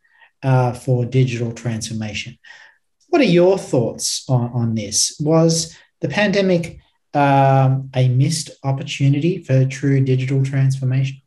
uh, 0.43 0.73
for 0.73 1.05
digital 1.05 1.53
transformation. 1.53 2.39
What 3.09 3.23
are 3.23 3.25
your 3.25 3.59
thoughts 3.59 4.25
on, 4.29 4.51
on 4.53 4.75
this? 4.75 5.17
Was 5.21 5.77
the 6.01 6.09
pandemic 6.09 6.79
um, 7.15 7.91
a 7.95 8.09
missed 8.09 8.51
opportunity 8.63 9.43
for 9.43 9.65
true 9.67 10.03
digital 10.05 10.45
transformation? 10.45 11.21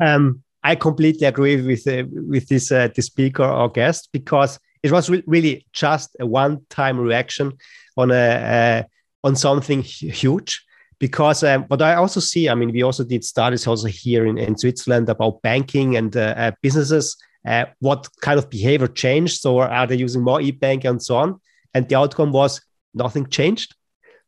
Um, 0.00 0.42
I 0.62 0.76
completely 0.76 1.26
agree 1.26 1.60
with 1.60 1.86
uh, 1.86 2.04
with 2.10 2.48
this 2.48 2.70
uh, 2.70 2.88
the 2.94 3.02
speaker 3.02 3.44
or 3.44 3.68
guest 3.68 4.08
because 4.12 4.58
it 4.82 4.92
was 4.92 5.10
re- 5.10 5.24
really 5.26 5.66
just 5.72 6.16
a 6.20 6.26
one 6.26 6.64
time 6.70 6.98
reaction 6.98 7.52
on 7.96 8.10
a 8.10 8.14
uh, 8.14 8.82
on 9.24 9.36
something 9.36 9.82
huge. 9.82 10.64
Because 10.98 11.42
um, 11.42 11.64
what 11.64 11.82
I 11.82 11.96
also 11.96 12.20
see, 12.20 12.48
I 12.48 12.54
mean, 12.54 12.70
we 12.70 12.84
also 12.84 13.02
did 13.02 13.24
studies 13.24 13.66
also 13.66 13.88
here 13.88 14.24
in, 14.24 14.38
in 14.38 14.56
Switzerland 14.56 15.08
about 15.08 15.42
banking 15.42 15.96
and 15.96 16.16
uh, 16.16 16.34
uh, 16.36 16.50
businesses. 16.62 17.16
Uh, 17.44 17.64
what 17.80 18.08
kind 18.20 18.38
of 18.38 18.48
behavior 18.48 18.86
changed? 18.86 19.40
So 19.40 19.58
are 19.58 19.86
they 19.88 19.96
using 19.96 20.22
more 20.22 20.40
e-bank 20.40 20.84
and 20.84 21.02
so 21.02 21.16
on? 21.16 21.40
And 21.74 21.88
the 21.88 21.96
outcome 21.96 22.30
was 22.30 22.60
nothing 22.94 23.26
changed 23.26 23.74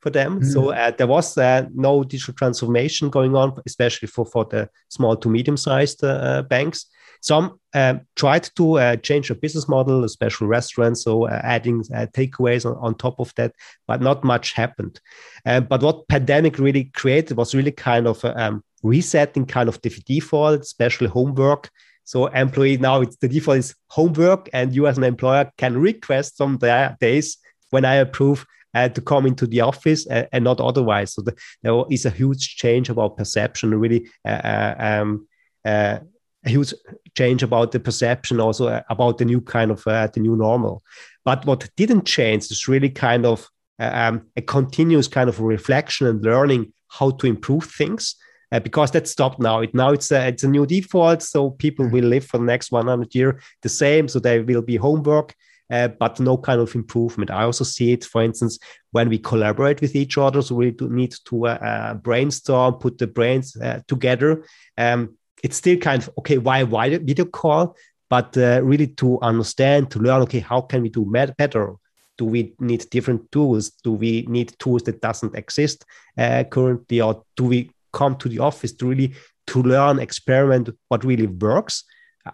for 0.04 0.10
them. 0.10 0.40
Mm. 0.40 0.52
So 0.52 0.70
uh, 0.70 0.90
there 0.90 1.06
was 1.06 1.38
uh, 1.38 1.66
no 1.74 2.04
digital 2.04 2.34
transformation 2.34 3.08
going 3.08 3.34
on, 3.34 3.54
especially 3.66 4.06
for, 4.06 4.26
for 4.26 4.44
the 4.44 4.68
small 4.90 5.16
to 5.16 5.28
medium 5.30 5.56
sized 5.56 6.04
uh, 6.04 6.42
banks. 6.42 6.86
Some 7.22 7.58
um, 7.72 8.02
tried 8.16 8.50
to 8.56 8.78
uh, 8.78 8.96
change 8.96 9.28
their 9.28 9.38
business 9.38 9.66
model, 9.66 10.04
especially 10.04 10.46
restaurants, 10.46 11.04
so 11.04 11.26
uh, 11.26 11.40
adding 11.42 11.82
uh, 11.94 12.06
takeaways 12.12 12.66
on, 12.66 12.76
on, 12.84 12.94
top 12.96 13.18
of 13.18 13.32
that, 13.36 13.54
but 13.88 14.02
not 14.02 14.24
much 14.24 14.52
happened. 14.52 15.00
but 15.44 15.82
what 15.82 16.06
pandemic 16.08 16.58
really 16.58 16.84
created 17.00 17.38
was 17.38 17.54
really 17.54 17.72
kind 17.72 18.06
of 18.06 18.22
um, 18.26 18.62
resetting 18.82 19.46
kind 19.46 19.70
of 19.70 19.80
the 19.80 19.88
default, 20.04 20.60
especially 20.60 21.08
homework. 21.08 21.70
So 22.04 22.26
employee 22.26 22.76
now 22.76 23.00
it's 23.00 23.16
the 23.16 23.28
default 23.28 23.56
is 23.56 23.74
homework, 23.88 24.50
and 24.52 24.74
you 24.74 24.86
as 24.86 24.98
an 24.98 25.04
employer 25.04 25.50
can 25.56 25.78
request 25.78 26.36
some 26.36 26.58
days 27.00 27.38
when 27.70 27.86
I 27.86 27.94
approve 27.94 28.44
uh, 28.74 28.88
to 28.88 29.00
come 29.00 29.26
into 29.26 29.46
the 29.46 29.60
office 29.60 30.06
and, 30.06 30.28
and 30.32 30.44
not 30.44 30.60
otherwise. 30.60 31.14
So 31.14 31.22
the, 31.22 31.34
there 31.62 31.84
is 31.90 32.04
a 32.04 32.10
huge 32.10 32.56
change 32.56 32.88
about 32.88 33.16
perception, 33.16 33.78
really 33.78 34.08
uh, 34.24 34.28
uh, 34.28 34.74
um, 34.78 35.28
uh, 35.64 35.98
a 36.44 36.48
huge 36.48 36.74
change 37.16 37.42
about 37.42 37.72
the 37.72 37.80
perception, 37.80 38.40
also 38.40 38.68
uh, 38.68 38.82
about 38.90 39.18
the 39.18 39.24
new 39.24 39.40
kind 39.40 39.70
of 39.70 39.86
uh, 39.86 40.08
the 40.12 40.20
new 40.20 40.36
normal. 40.36 40.82
But 41.24 41.46
what 41.46 41.70
didn't 41.76 42.04
change 42.04 42.50
is 42.50 42.68
really 42.68 42.90
kind 42.90 43.24
of 43.24 43.48
um, 43.78 44.26
a 44.36 44.42
continuous 44.42 45.08
kind 45.08 45.28
of 45.28 45.40
reflection 45.40 46.06
and 46.06 46.22
learning 46.22 46.72
how 46.88 47.10
to 47.12 47.26
improve 47.26 47.64
things. 47.64 48.16
Uh, 48.52 48.60
because 48.60 48.92
that 48.92 49.08
stopped 49.08 49.40
now. 49.40 49.60
It 49.60 49.74
now 49.74 49.90
it's 49.90 50.12
a, 50.12 50.28
it's 50.28 50.44
a 50.44 50.48
new 50.48 50.64
default, 50.64 51.22
so 51.22 51.50
people 51.50 51.88
will 51.88 52.04
live 52.04 52.24
for 52.24 52.38
the 52.38 52.44
next 52.44 52.70
100 52.70 53.12
year 53.12 53.40
the 53.62 53.68
same. 53.68 54.06
So 54.06 54.20
there 54.20 54.44
will 54.44 54.62
be 54.62 54.76
homework, 54.76 55.34
uh, 55.70 55.88
but 55.88 56.20
no 56.20 56.36
kind 56.36 56.60
of 56.60 56.74
improvement. 56.74 57.30
I 57.30 57.44
also 57.44 57.64
see 57.64 57.92
it, 57.92 58.04
for 58.04 58.22
instance, 58.22 58.58
when 58.92 59.08
we 59.08 59.18
collaborate 59.18 59.80
with 59.80 59.96
each 59.96 60.18
other. 60.18 60.42
So 60.42 60.54
we 60.54 60.74
need 60.80 61.14
to 61.26 61.46
uh, 61.46 61.50
uh, 61.50 61.94
brainstorm, 61.94 62.74
put 62.74 62.98
the 62.98 63.06
brains 63.06 63.56
uh, 63.56 63.80
together. 63.88 64.44
Um, 64.76 65.16
it's 65.42 65.56
still 65.56 65.76
kind 65.76 66.02
of 66.02 66.10
okay. 66.18 66.38
Why 66.38 66.62
why 66.62 66.96
video 66.98 67.26
call? 67.26 67.76
But 68.10 68.36
uh, 68.36 68.60
really 68.62 68.88
to 68.88 69.18
understand, 69.20 69.90
to 69.90 69.98
learn. 69.98 70.22
Okay, 70.22 70.40
how 70.40 70.60
can 70.60 70.82
we 70.82 70.88
do 70.88 71.04
better? 71.38 71.74
Do 72.16 72.26
we 72.26 72.54
need 72.60 72.88
different 72.90 73.32
tools? 73.32 73.70
Do 73.82 73.92
we 73.92 74.24
need 74.28 74.54
tools 74.58 74.84
that 74.84 75.00
doesn't 75.00 75.34
exist 75.34 75.84
uh, 76.16 76.44
currently, 76.44 77.00
or 77.00 77.24
do 77.36 77.44
we 77.44 77.70
come 77.92 78.16
to 78.16 78.28
the 78.28 78.38
office 78.38 78.72
to 78.74 78.86
really 78.86 79.14
to 79.46 79.62
learn, 79.62 79.98
experiment 79.98 80.70
what 80.88 81.04
really 81.04 81.26
works 81.26 81.84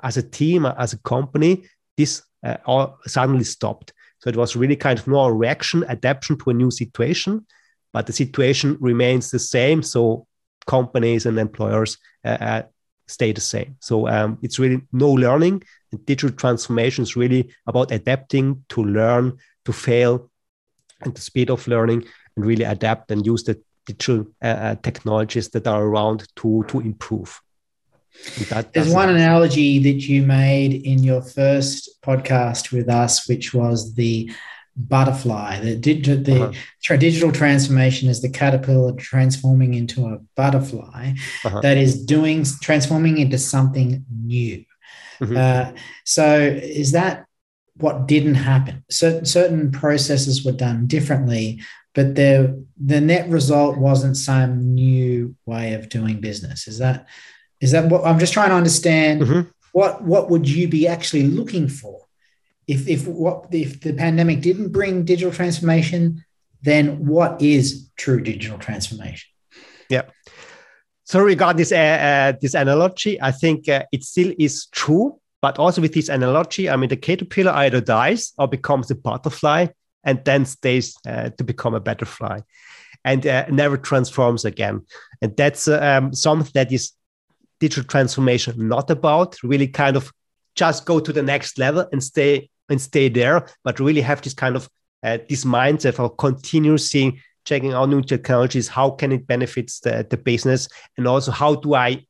as 0.03 0.17
a 0.17 0.23
team, 0.23 0.67
as 0.67 0.93
a 0.93 0.99
company? 0.99 1.65
This 1.97 2.23
uh, 2.45 2.57
all 2.67 2.99
suddenly 3.07 3.45
stopped. 3.45 3.93
So 4.21 4.29
it 4.29 4.37
was 4.37 4.57
really 4.57 4.77
kind 4.77 4.99
of 4.99 5.07
more 5.07 5.35
reaction, 5.35 5.85
adaptation 5.85 6.39
to 6.39 6.51
a 6.51 6.55
new 6.55 6.71
situation, 6.71 7.47
but 7.93 8.07
the 8.07 8.13
situation 8.13 8.77
remains 8.81 9.31
the 9.31 9.39
same. 9.39 9.83
So 9.83 10.27
companies 10.67 11.27
and 11.27 11.39
employers 11.39 11.99
uh, 12.25 12.29
uh, 12.41 12.63
stay 13.09 13.33
the 13.33 13.41
same. 13.41 13.77
So 13.81 14.09
um, 14.09 14.39
it's 14.43 14.59
really 14.59 14.83
no 14.93 15.11
learning. 15.11 15.63
And 15.91 16.05
digital 16.07 16.37
transformation 16.37 17.03
is 17.03 17.17
really 17.17 17.53
about 17.67 17.91
adapting 17.91 18.65
to 18.71 18.85
learn, 18.85 19.39
to 19.65 19.73
fail, 19.73 20.31
and 21.03 21.15
the 21.15 21.21
speed 21.21 21.51
of 21.51 21.67
learning, 21.67 22.05
and 22.37 22.47
really 22.47 22.65
adapt 22.65 23.11
and 23.11 23.27
use 23.27 23.43
the 23.43 23.61
digital 23.87 24.27
uh, 24.43 24.47
uh 24.47 24.75
technologies 24.83 25.49
that 25.49 25.67
are 25.67 25.83
around 25.83 26.29
to 26.37 26.65
to 26.69 26.81
improve. 26.81 27.41
There's 28.73 28.93
one 28.93 29.09
analogy 29.09 29.79
that 29.81 30.09
you 30.09 30.23
made 30.23 30.73
in 30.85 31.03
your 31.03 31.23
first 31.23 32.01
podcast 32.03 32.73
with 32.73 32.89
us, 32.89 33.29
which 33.29 33.55
was 33.55 33.95
the 33.95 34.31
butterfly. 34.77 35.61
The, 35.61 35.77
the 35.77 36.43
uh-huh. 36.45 36.97
digital 36.97 37.33
transformation 37.33 38.09
is 38.09 38.23
the 38.23 38.31
caterpillar 38.31 38.93
transforming 38.95 39.75
into 39.75 40.07
a 40.07 40.19
butterfly 40.37 41.13
uh-huh. 41.45 41.61
that 41.61 41.77
is 41.77 42.05
doing 42.05 42.45
transforming 42.63 43.19
into 43.19 43.39
something 43.39 44.05
new. 44.11 44.65
Mm-hmm. 45.21 45.37
Uh, 45.37 45.73
so 46.05 46.39
is 46.41 46.93
that 46.93 47.27
what 47.77 48.07
didn't 48.07 48.35
happen? 48.35 48.85
Certain 48.91 49.25
certain 49.25 49.71
processes 49.71 50.45
were 50.45 50.53
done 50.53 50.87
differently, 50.87 51.61
but 51.95 52.15
the 52.15 52.65
the 52.83 53.01
net 53.01 53.29
result 53.29 53.77
wasn't 53.77 54.17
some 54.17 54.75
new 54.75 55.35
way 55.47 55.75
of 55.75 55.89
doing 55.89 56.21
business. 56.21 56.69
Is 56.69 56.79
that 56.79 57.07
is 57.61 57.73
that 57.73 57.89
what 57.91 58.05
I'm 58.05 58.19
just 58.19 58.33
trying 58.33 58.51
to 58.51 58.57
understand? 58.57 59.23
Mm-hmm. 59.23 59.49
What 59.73 60.03
what 60.03 60.31
would 60.31 60.49
you 60.49 60.69
be 60.69 60.89
actually 60.89 61.25
looking 61.25 61.69
for 61.69 62.07
if 62.67 62.89
if 62.89 63.07
what 63.07 63.47
if 63.53 63.81
the 63.81 63.93
pandemic 63.93 64.41
didn't 64.41 64.71
bring 64.71 65.05
digital 65.05 65.33
transformation? 65.33 66.25
Then 66.63 67.07
what 67.07 67.41
is 67.41 67.89
true 67.97 68.21
digital 68.21 68.59
transformation? 68.59 69.31
Yeah. 69.89 70.03
So 71.05 71.21
regarding 71.21 71.59
this 71.59 71.73
uh, 71.73 71.77
uh, 71.77 72.33
this 72.41 72.55
analogy, 72.55 73.21
I 73.21 73.33
think 73.33 73.69
uh, 73.69 73.85
it 73.93 74.05
still 74.05 74.33
is 74.39 74.67
true. 74.67 75.19
But 75.43 75.59
also 75.59 75.81
with 75.81 75.95
this 75.95 76.11
analogy, 76.11 76.69
I 76.69 76.77
mean, 76.77 76.91
the 76.91 76.97
caterpillar 76.97 77.53
either 77.53 77.81
dies 77.81 78.35
or 78.37 78.47
becomes 78.47 78.91
a 78.91 78.95
butterfly 78.95 79.69
and 80.05 80.23
then 80.25 80.45
stays 80.45 80.95
uh, 81.07 81.31
to 81.31 81.45
become 81.45 81.75
a 81.75 81.81
butterfly 81.81 82.41
and 83.05 83.27
uh, 83.27 83.47
never 83.49 83.77
transforms 83.77 84.45
again. 84.45 84.85
And 85.23 85.37
that's 85.37 85.69
uh, 85.69 85.81
um, 85.81 86.13
something 86.13 86.51
that 86.55 86.71
is 86.73 86.93
digital 87.61 87.85
transformation 87.85 88.69
not 88.69 88.91
about 88.91 89.37
really 89.43 89.69
kind 89.69 89.97
of 89.97 90.11
just 90.57 90.85
go 90.87 90.99
to 90.99 91.13
the 91.13 91.23
next 91.23 91.59
level 91.59 91.87
and 91.93 92.03
stay 92.03 92.49
and 92.69 92.81
stay 92.81 93.09
there 93.09 93.47
but 93.63 93.79
really 93.79 94.01
have 94.01 94.21
this 94.23 94.35
kind 94.35 94.57
of 94.57 94.69
uh, 95.03 95.19
this 95.29 95.45
mindset 95.45 95.99
of 95.99 96.17
continuously 96.17 97.21
checking 97.45 97.73
out 97.73 97.89
new 97.89 98.03
technologies 98.03 98.69
how 98.69 98.91
can 98.91 99.13
it 99.13 99.27
benefit 99.27 99.71
the, 99.83 100.07
the 100.11 100.17
business 100.17 100.69
and 100.97 101.07
also 101.07 101.31
how 101.31 101.55
do 101.55 101.75
i 101.75 102.05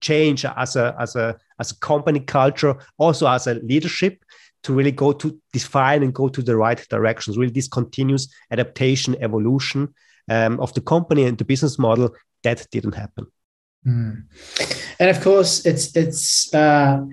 change 0.00 0.44
as 0.44 0.76
a 0.76 0.94
as 0.98 1.16
a 1.16 1.36
as 1.58 1.70
a 1.70 1.78
company 1.78 2.20
culture 2.20 2.76
also 2.98 3.26
as 3.26 3.46
a 3.46 3.54
leadership 3.54 4.22
to 4.62 4.74
really 4.74 4.92
go 4.92 5.12
to 5.12 5.40
define 5.52 6.02
and 6.02 6.12
go 6.12 6.28
to 6.28 6.42
the 6.42 6.56
right 6.56 6.86
directions 6.90 7.38
really 7.38 7.52
this 7.52 7.68
continuous 7.68 8.28
adaptation 8.50 9.16
evolution 9.20 9.92
um, 10.28 10.58
of 10.60 10.72
the 10.74 10.80
company 10.80 11.24
and 11.24 11.38
the 11.38 11.44
business 11.44 11.78
model 11.78 12.14
that 12.42 12.66
didn't 12.70 12.94
happen 12.94 13.26
Mm. 13.86 14.24
And 14.98 15.10
of 15.10 15.22
course, 15.22 15.66
it's 15.66 15.94
it's 15.96 16.52
uh, 16.54 17.04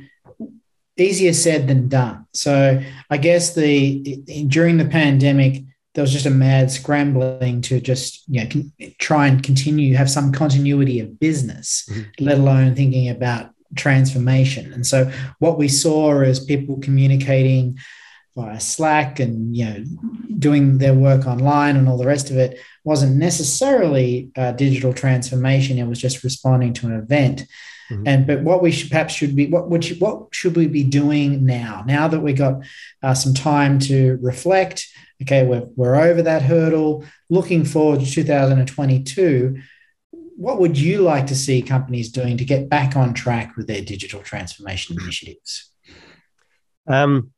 easier 0.98 1.34
said 1.34 1.68
than 1.68 1.88
done. 1.88 2.26
So 2.34 2.82
I 3.10 3.18
guess 3.18 3.54
the 3.54 4.18
during 4.48 4.78
the 4.78 4.86
pandemic, 4.86 5.64
there 5.94 6.04
was 6.04 6.14
just 6.14 6.26
a 6.26 6.32
mad 6.32 6.72
scrambling 6.72 7.62
to 7.64 7.80
just 7.80 8.24
you 8.28 8.44
know 8.44 8.92
try 9.00 9.28
and 9.28 9.44
continue 9.44 9.96
have 9.96 10.10
some 10.10 10.32
continuity 10.32 11.00
of 11.00 11.20
business, 11.20 11.88
mm-hmm. 11.90 12.26
let 12.26 12.38
alone 12.38 12.76
thinking 12.76 13.10
about 13.10 13.50
transformation. 13.76 14.72
And 14.72 14.86
so 14.86 15.12
what 15.40 15.58
we 15.58 15.68
saw 15.68 16.22
is 16.22 16.40
people 16.40 16.80
communicating 16.80 17.80
via 18.36 18.60
Slack 18.60 19.20
and 19.20 19.56
you 19.56 19.66
know 19.66 19.84
doing 20.40 20.78
their 20.78 20.94
work 20.94 21.28
online 21.28 21.76
and 21.76 21.88
all 21.88 21.98
the 21.98 22.06
rest 22.06 22.30
of 22.30 22.38
it 22.38 22.60
wasn't 22.84 23.16
necessarily 23.16 24.32
digital 24.56 24.94
transformation. 24.94 25.78
It 25.78 25.88
was 25.88 26.02
just 26.02 26.24
responding 26.24 26.74
to 26.74 26.88
an 26.88 26.94
event. 26.94 27.46
Mm-hmm. 27.90 28.08
And 28.08 28.28
but 28.28 28.42
what 28.42 28.62
we 28.62 28.72
should 28.72 28.90
perhaps 28.90 29.14
should 29.14 29.36
be 29.36 29.48
what 29.48 29.70
would 29.70 29.88
you, 29.88 29.96
what 29.96 30.28
should 30.32 30.56
we 30.56 30.68
be 30.68 30.84
doing 30.84 31.46
now? 31.46 31.84
Now 31.86 32.08
that 32.08 32.22
we 32.22 32.34
got 32.34 32.64
uh, 33.02 33.14
some 33.14 33.34
time 33.34 33.80
to 33.80 34.18
reflect, 34.22 34.88
okay, 35.22 35.46
we're 35.46 35.68
we're 35.76 35.96
over 35.96 36.22
that 36.22 36.42
hurdle. 36.42 37.06
Looking 37.30 37.66
forward 37.66 38.00
to 38.02 38.06
2022, 38.06 39.62
what 40.36 40.60
would 40.60 40.78
you 40.78 41.02
like 41.02 41.28
to 41.28 41.36
see 41.36 41.62
companies 41.62 42.12
doing 42.12 42.38
to 42.38 42.46
get 42.46 42.70
back 42.70 42.96
on 42.96 43.14
track 43.14 43.56
with 43.56 43.68
their 43.68 43.82
digital 43.82 44.22
transformation 44.22 44.98
initiatives? 45.02 45.72
Um, 46.88 47.32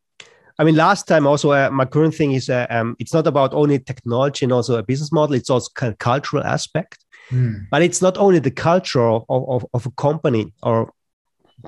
I 0.58 0.64
mean, 0.64 0.76
last 0.76 1.08
time 1.08 1.28
also, 1.28 1.52
uh, 1.52 1.70
my 1.70 1.86
current 1.86 2.16
thing 2.16 2.32
is 2.32 2.50
uh, 2.50 2.66
um, 2.70 2.96
it's 2.98 3.14
not 3.14 3.28
about 3.28 3.54
only 3.54 3.78
technology 3.80 4.46
and 4.46 4.54
also 4.54 4.78
a 4.78 4.84
business 4.84 5.12
model. 5.12 5.36
It's 5.36 5.50
also 5.50 5.70
kind 5.76 5.92
of 5.92 6.00
cultural 6.00 6.44
aspect. 6.44 7.05
Mm. 7.32 7.68
But 7.72 7.82
it's 7.82 8.02
not 8.02 8.18
only 8.18 8.40
the 8.40 8.52
culture 8.52 9.08
of, 9.08 9.26
of, 9.30 9.66
of, 9.74 9.86
a 9.86 9.92
company 9.92 10.54
or 10.62 10.92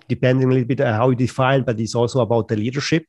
depending 0.08 0.48
a 0.48 0.52
little 0.52 0.68
bit 0.68 0.82
on 0.82 0.94
how 0.94 1.10
you 1.10 1.16
define, 1.16 1.64
but 1.64 1.80
it's 1.80 1.96
also 1.96 2.22
about 2.22 2.48
the 2.48 2.56
leadership. 2.56 3.06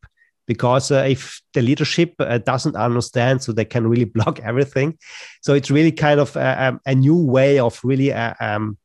Because 0.46 0.90
uh, 0.90 1.04
if 1.06 1.42
the 1.52 1.60
leadership 1.60 2.14
uh, 2.20 2.38
doesn't 2.38 2.74
understand, 2.74 3.42
so 3.42 3.52
they 3.52 3.66
can 3.66 3.86
really 3.86 4.04
block 4.16 4.40
everything. 4.40 4.98
So 5.42 5.52
it's 5.54 5.70
really 5.70 5.92
kind 5.92 6.20
of 6.20 6.36
uh, 6.36 6.56
um, 6.58 6.80
a 6.86 6.94
new 6.94 7.22
way 7.22 7.58
of 7.58 7.78
really 7.84 8.12
uh, 8.12 8.32
um, 8.40 8.78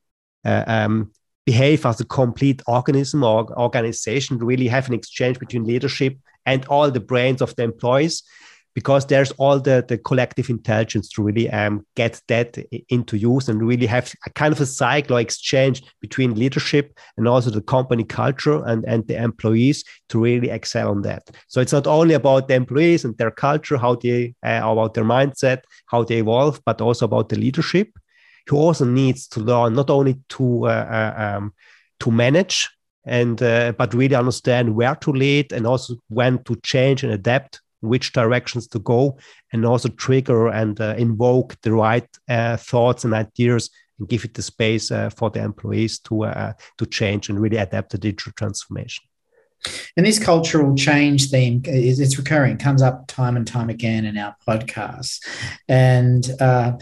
um, 0.43 1.12
behave 1.45 1.86
as 1.86 2.02
a 2.02 2.06
complete 2.06 2.62
organism 2.67 3.23
or 3.23 3.49
organization, 3.58 4.38
really 4.39 4.67
have 4.67 4.88
an 4.88 4.93
exchange 4.93 5.39
between 5.39 5.63
leadership 5.63 6.17
and 6.45 6.65
all 6.65 6.91
the 6.91 6.99
brains 6.99 7.41
of 7.41 7.56
the 7.56 7.63
employees 7.63 8.23
because 8.73 9.05
there's 9.05 9.31
all 9.33 9.59
the, 9.59 9.86
the 9.88 9.97
collective 9.97 10.49
intelligence 10.49 11.09
to 11.09 11.23
really 11.23 11.49
um, 11.49 11.86
get 11.95 12.21
that 12.27 12.57
into 12.89 13.17
use 13.17 13.47
and 13.49 13.62
really 13.62 13.86
have 13.86 14.13
a 14.25 14.29
kind 14.31 14.51
of 14.51 14.59
a 14.59 14.65
cycle 14.65 15.17
exchange 15.17 15.83
between 16.01 16.36
leadership 16.36 16.97
and 17.17 17.27
also 17.27 17.49
the 17.49 17.62
company 17.62 18.03
culture 18.03 18.63
and, 18.65 18.83
and 18.86 19.07
the 19.07 19.15
employees 19.15 19.83
to 20.09 20.19
really 20.19 20.49
excel 20.49 20.89
on 20.89 21.01
that. 21.03 21.29
So 21.47 21.62
it's 21.62 21.73
not 21.73 21.88
only 21.88 22.15
about 22.15 22.47
the 22.47 22.55
employees 22.55 23.05
and 23.05 23.17
their 23.17 23.31
culture, 23.31 23.77
how 23.77 23.95
they 23.95 24.33
uh, 24.45 24.62
about 24.63 24.93
their 24.93 25.05
mindset, 25.05 25.62
how 25.88 26.03
they 26.03 26.17
evolve, 26.17 26.62
but 26.65 26.81
also 26.81 27.05
about 27.05 27.29
the 27.29 27.38
leadership 27.38 27.89
who 28.47 28.57
also 28.57 28.86
needs 28.86 29.27
to 29.29 29.39
learn 29.39 29.73
not 29.73 29.89
only 29.89 30.19
to 30.29 30.67
uh, 30.67 30.69
uh 30.69 31.36
um, 31.38 31.53
to 31.99 32.12
manage 32.12 32.69
and 33.05 33.41
uh, 33.41 33.71
but 33.77 33.93
really 33.93 34.15
understand 34.15 34.75
where 34.75 34.95
to 34.95 35.12
lead 35.12 35.51
and 35.51 35.67
also 35.67 35.95
when 36.09 36.43
to 36.43 36.55
change 36.63 37.03
and 37.03 37.13
adapt 37.13 37.62
which 37.84 38.13
directions 38.13 38.67
to 38.67 38.80
go 38.80 39.17
and 39.52 39.65
also 39.65 39.89
trigger 39.89 40.48
and 40.48 40.80
uh, 40.80 40.96
invoke 40.98 41.60
the 41.62 41.72
right 41.72 42.08
uh, 42.30 42.58
thoughts 42.58 43.04
and 43.04 43.13
ideas 43.13 43.69
and 44.00 44.08
give 44.10 44.26
it 44.26 44.34
the 44.34 44.41
space 44.41 44.91
uh, 44.91 45.10
for 45.10 45.30
the 45.30 45.41
employees 45.41 46.00
to 46.00 46.24
uh, 46.24 46.54
to 46.78 46.86
change 46.86 47.30
and 47.30 47.39
really 47.39 47.58
adapt 47.58 47.91
to 47.91 47.98
digital 47.98 48.32
transformation. 48.36 49.04
And 49.96 50.06
this 50.06 50.19
cultural 50.19 50.76
change 50.76 51.30
theme 51.30 51.62
is 51.65 52.00
it's 52.00 52.17
recurring. 52.17 52.58
Comes 52.58 52.82
up 52.82 53.08
time 53.08 53.38
and 53.38 53.48
time 53.48 53.69
again 53.69 54.06
in 54.06 54.17
our 54.17 54.36
podcasts. 54.46 55.19
And 55.69 56.30
uh, 56.41 56.74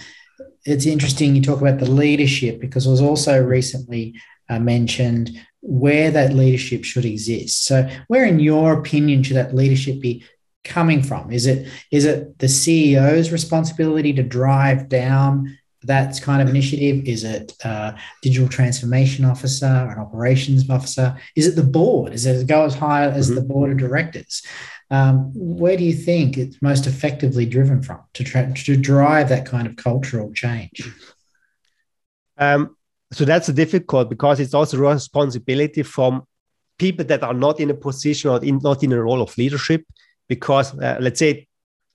it's 0.66 0.86
interesting 0.86 1.36
you 1.36 1.42
talk 1.42 1.62
about 1.62 1.80
the 1.80 1.90
leadership 1.90 2.60
because 2.60 2.88
it 2.88 2.90
was 2.90 3.02
also 3.02 3.44
recently 3.44 4.16
uh, 4.50 4.60
mentioned 4.60 5.32
where 5.62 6.10
that 6.12 6.34
leadership 6.34 6.84
should 6.84 7.06
exist. 7.06 7.66
So, 7.66 7.88
where, 8.08 8.26
in 8.26 8.40
your 8.40 8.74
opinion, 8.74 9.24
should 9.24 9.38
that 9.38 9.54
leadership 9.54 10.00
be 10.00 10.24
coming 10.64 11.02
from? 11.04 11.32
Is 11.32 11.46
it 11.46 11.68
is 11.92 12.06
it 12.06 12.38
the 12.40 12.48
CEO's 12.48 13.32
responsibility 13.32 14.14
to 14.14 14.24
drive 14.24 14.90
down 14.90 15.58
that 15.84 16.22
kind 16.22 16.42
of 16.42 16.50
initiative? 16.50 17.06
Is 17.06 17.24
it 17.24 17.54
a 17.64 17.98
digital 18.22 18.48
transformation 18.48 19.26
officer, 19.26 19.66
an 19.66 19.98
operations 19.98 20.70
officer? 20.70 21.18
Is 21.36 21.48
it 21.48 21.56
the 21.56 21.64
board? 21.64 22.14
Is 22.14 22.26
it 22.26 22.48
go 22.48 22.66
as 22.66 22.76
high 22.76 23.06
as 23.06 23.28
mm-hmm. 23.28 23.36
the 23.36 23.42
board 23.42 23.72
of 23.72 23.78
directors? 23.78 24.44
Um, 24.90 25.32
where 25.34 25.78
do 25.78 25.86
you 25.86 25.94
think 25.94 26.38
it's 26.38 26.62
most 26.62 26.86
effectively 26.86 27.46
driven 27.46 27.82
from 27.82 28.02
to 28.14 28.24
try, 28.26 28.52
to 28.52 28.76
drive 28.76 29.30
that 29.30 29.46
kind 29.46 29.66
of 29.66 29.78
cultural 29.78 30.34
change? 30.34 30.84
Um, 32.38 32.76
so 33.14 33.24
that's 33.24 33.48
difficult 33.48 34.10
because 34.10 34.40
it's 34.40 34.54
also 34.54 34.78
responsibility 34.78 35.84
from 35.84 36.24
people 36.78 37.06
that 37.06 37.24
are 37.24 37.34
not 37.34 37.60
in 37.60 37.70
a 37.70 37.74
position 37.74 38.32
or 38.32 38.44
in, 38.44 38.60
not 38.62 38.84
in 38.84 38.92
a 38.92 39.02
role 39.02 39.22
of 39.22 39.38
leadership 39.38 39.86
because 40.34 40.68
uh, 40.80 40.98
let's 41.06 41.20
say 41.20 41.32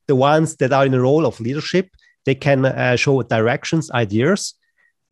the 0.09 0.19
ones 0.33 0.57
that 0.57 0.73
are 0.77 0.87
in 0.87 0.95
a 0.95 1.01
role 1.01 1.25
of 1.27 1.41
leadership 1.41 1.87
they 2.27 2.35
can 2.35 2.67
uh, 2.67 2.97
show 2.97 3.23
directions 3.23 3.91
ideas 4.05 4.41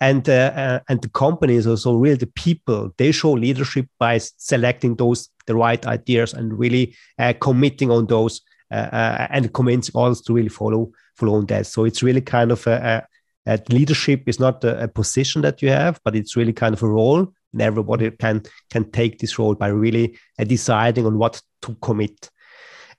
and 0.01 0.29
uh, 0.29 0.53
uh 0.63 0.79
and 0.89 1.01
the 1.05 1.13
companies 1.25 1.67
also 1.67 1.91
really 2.03 2.23
the 2.27 2.35
people 2.47 2.81
they 3.01 3.13
show 3.13 3.33
leadership 3.47 3.87
by 3.99 4.15
selecting 4.51 4.93
those 4.97 5.21
the 5.47 5.55
right 5.55 5.87
ideas 5.87 6.35
and 6.35 6.59
really 6.59 6.87
uh, 7.19 7.33
committing 7.41 7.91
on 7.91 8.07
those 8.07 8.35
uh, 8.71 9.27
and 9.31 9.53
convincing 9.55 9.95
others 10.03 10.21
to 10.21 10.35
really 10.35 10.55
follow 10.61 10.83
follow 11.17 11.35
on 11.35 11.47
that 11.47 11.67
so 11.67 11.85
it's 11.85 12.03
really 12.03 12.25
kind 12.37 12.51
of 12.51 12.67
a, 12.67 13.07
uh, 13.47 13.59
leadership 13.69 14.23
is 14.27 14.41
not 14.41 14.65
a, 14.65 14.85
a, 14.85 14.89
position 14.89 15.43
that 15.43 15.61
you 15.61 15.69
have, 15.69 16.01
but 16.05 16.17
it's 16.17 16.37
really 16.37 16.53
kind 16.53 16.75
of 16.75 16.83
a 16.83 16.89
role, 16.89 17.27
and 17.53 17.63
everybody 17.63 18.11
can 18.11 18.43
can 18.71 18.91
take 18.91 19.19
this 19.19 19.39
role 19.39 19.55
by 19.55 19.69
really 19.69 20.17
uh, 20.39 20.45
deciding 20.45 21.07
on 21.07 21.19
what 21.19 21.43
to 21.63 21.75
commit. 21.83 22.31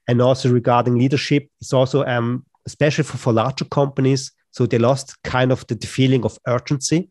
And 0.07 0.21
also 0.21 0.51
regarding 0.51 0.97
leadership, 0.97 1.47
it's 1.61 1.73
also 1.73 2.05
um, 2.05 2.45
especially 2.65 3.03
for, 3.03 3.17
for 3.17 3.33
larger 3.33 3.65
companies, 3.65 4.31
so 4.51 4.65
they 4.65 4.77
lost 4.77 5.21
kind 5.23 5.51
of 5.51 5.65
the, 5.67 5.75
the 5.75 5.87
feeling 5.87 6.23
of 6.23 6.37
urgency 6.47 7.09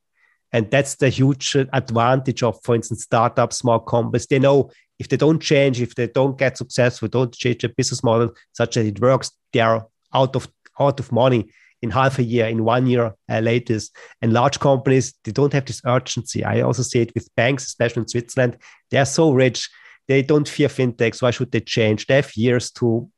And 0.54 0.70
that's 0.70 0.94
the 0.94 1.08
huge 1.08 1.56
advantage 1.72 2.44
of, 2.44 2.60
for 2.62 2.76
instance, 2.76 3.02
startups, 3.02 3.56
small 3.56 3.80
companies. 3.80 4.28
They 4.28 4.38
know 4.38 4.70
if 5.00 5.08
they 5.08 5.16
don't 5.16 5.42
change, 5.42 5.80
if 5.80 5.96
they 5.96 6.06
don't 6.06 6.38
get 6.38 6.56
successful, 6.56 7.08
don't 7.08 7.34
change 7.34 7.62
their 7.62 7.70
business 7.76 8.04
model 8.04 8.30
such 8.52 8.76
that 8.76 8.86
it 8.86 9.00
works, 9.00 9.32
they 9.52 9.58
are 9.58 9.88
out 10.14 10.36
of 10.36 10.48
out 10.78 11.00
of 11.00 11.10
money 11.10 11.50
in 11.82 11.90
half 11.90 12.20
a 12.20 12.22
year, 12.22 12.46
in 12.46 12.62
one 12.62 12.86
year 12.86 13.12
uh, 13.28 13.40
latest. 13.40 13.96
And 14.22 14.32
large 14.32 14.60
companies, 14.60 15.12
they 15.24 15.32
don't 15.32 15.52
have 15.52 15.64
this 15.64 15.82
urgency. 15.84 16.44
I 16.44 16.60
also 16.60 16.82
see 16.82 17.00
it 17.00 17.12
with 17.16 17.34
banks, 17.34 17.66
especially 17.66 18.02
in 18.02 18.08
Switzerland. 18.08 18.56
They 18.92 18.98
are 18.98 19.04
so 19.04 19.32
rich, 19.32 19.68
they 20.08 20.22
don't 20.22 20.48
fear 20.48 20.68
fintechs. 20.68 21.22
Why 21.22 21.30
should 21.30 21.50
they 21.50 21.60
change? 21.60 22.06
They 22.06 22.16
have 22.16 22.36
years 22.36 22.70
to 22.72 23.10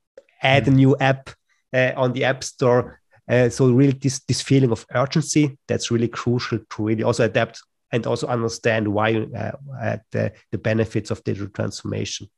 add 0.42 0.64
mm. 0.64 0.68
a 0.68 0.70
new 0.70 0.96
app 1.00 1.30
uh, 1.72 1.92
on 1.96 2.12
the 2.12 2.24
app 2.24 2.44
store. 2.44 3.00
Uh, 3.28 3.48
so 3.48 3.70
really, 3.72 3.92
this 3.92 4.20
this 4.20 4.40
feeling 4.40 4.70
of 4.70 4.86
urgency 4.94 5.58
that's 5.66 5.90
really 5.90 6.08
crucial 6.08 6.58
to 6.58 6.84
really 6.84 7.02
also 7.02 7.24
adapt 7.24 7.60
and 7.92 8.06
also 8.06 8.26
understand 8.26 8.86
why 8.88 9.26
uh, 9.36 9.52
uh, 9.80 9.96
the, 10.12 10.32
the 10.52 10.58
benefits 10.58 11.10
of 11.10 11.22
digital 11.24 11.48
transformation. 11.48 12.28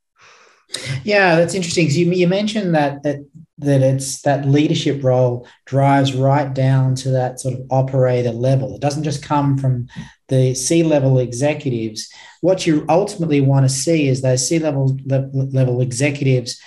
Yeah, 1.04 1.36
that's 1.36 1.54
interesting. 1.54 1.88
You, 1.90 2.12
you 2.12 2.28
mentioned 2.28 2.74
that, 2.74 3.02
that 3.02 3.26
that 3.60 3.82
it's 3.82 4.22
that 4.22 4.46
leadership 4.46 5.02
role 5.02 5.46
drives 5.66 6.14
right 6.14 6.54
down 6.54 6.94
to 6.94 7.10
that 7.10 7.40
sort 7.40 7.54
of 7.54 7.66
operator 7.70 8.30
level. 8.30 8.76
It 8.76 8.80
doesn't 8.80 9.02
just 9.02 9.20
come 9.22 9.58
from 9.58 9.88
the 10.28 10.54
C 10.54 10.84
level 10.84 11.18
executives. 11.18 12.08
What 12.40 12.66
you 12.68 12.84
ultimately 12.88 13.40
want 13.40 13.64
to 13.64 13.68
see 13.68 14.06
is 14.06 14.22
those 14.22 14.48
C 14.48 14.60
level 14.60 14.96
level 15.06 15.80
executives 15.80 16.60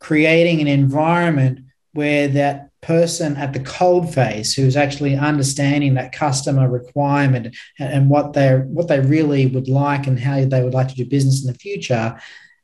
creating 0.00 0.60
an 0.60 0.66
environment 0.66 1.60
where 1.92 2.26
that 2.26 2.70
person 2.80 3.36
at 3.36 3.52
the 3.52 3.60
cold 3.60 4.12
face 4.12 4.52
who's 4.54 4.76
actually 4.76 5.14
understanding 5.14 5.94
that 5.94 6.10
customer 6.10 6.68
requirement 6.68 7.54
and 7.78 8.10
what 8.10 8.32
they 8.32 8.54
what 8.66 8.88
they 8.88 8.98
really 8.98 9.46
would 9.46 9.68
like 9.68 10.08
and 10.08 10.18
how 10.18 10.44
they 10.44 10.64
would 10.64 10.74
like 10.74 10.88
to 10.88 10.96
do 10.96 11.04
business 11.04 11.44
in 11.44 11.52
the 11.52 11.58
future 11.58 12.18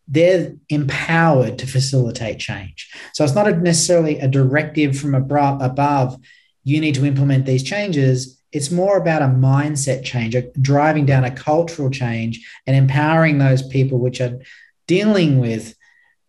they're 0.08 0.54
empowered 0.70 1.58
to 1.58 1.66
facilitate 1.66 2.38
change. 2.38 2.90
So 3.12 3.24
it's 3.24 3.34
not 3.34 3.58
necessarily 3.58 4.18
a 4.18 4.28
directive 4.28 4.98
from 4.98 5.14
above, 5.14 6.18
you 6.64 6.80
need 6.80 6.94
to 6.94 7.06
implement 7.06 7.46
these 7.46 7.62
changes. 7.62 8.42
It's 8.50 8.70
more 8.70 8.96
about 8.96 9.22
a 9.22 9.26
mindset 9.26 10.04
change, 10.04 10.34
driving 10.60 11.04
down 11.04 11.24
a 11.24 11.30
cultural 11.30 11.90
change 11.90 12.46
and 12.66 12.74
empowering 12.74 13.38
those 13.38 13.66
people 13.66 13.98
which 13.98 14.20
are 14.20 14.38
dealing 14.86 15.38
with 15.38 15.74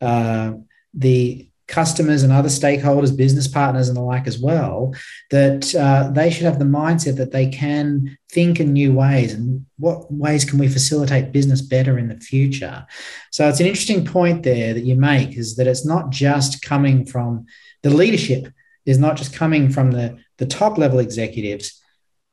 uh, 0.02 0.54
the 0.94 1.49
customers 1.70 2.24
and 2.24 2.34
other 2.34 2.50
stakeholders, 2.50 3.16
business 3.16 3.48
partners, 3.48 3.88
and 3.88 3.96
the 3.96 4.02
like 4.02 4.28
as 4.28 4.40
well, 4.40 4.94
that 5.30 5.74
uh, 5.76 6.10
they 6.12 6.30
should 6.30 6.46
have 6.46 6.60
the 6.60 6.66
mindset 6.66 7.16
that 7.16 7.32
they 7.32 7.48
can 7.48 8.18
think 8.30 8.60
in 8.60 8.74
new 8.74 8.92
ways 8.92 9.34
and 9.34 9.66
what 9.78 10.12
ways 10.12 10.44
can 10.44 10.60
we 10.60 10.68
facilitate 10.68 11.32
business 11.32 11.62
better 11.62 11.98
in 11.98 12.10
the 12.10 12.20
future. 12.20 12.86
So 13.32 13.48
it's 13.48 13.60
an 13.60 13.68
interesting 13.68 14.04
point 14.04 14.44
there 14.44 14.74
that 14.74 14.84
you 14.84 14.96
make 14.96 15.38
is 15.38 15.56
that 15.56 15.68
it's 15.68 15.86
not 15.86 16.10
just 16.10 16.62
coming 16.62 17.06
from 17.06 17.46
the 17.84 17.92
leadership 17.92 18.52
is 18.86 18.98
not 18.98 19.16
just 19.16 19.34
coming 19.34 19.70
from 19.70 19.92
the, 19.92 20.18
the 20.38 20.48
top 20.48 20.78
level 20.78 21.00
executives, 21.00 21.79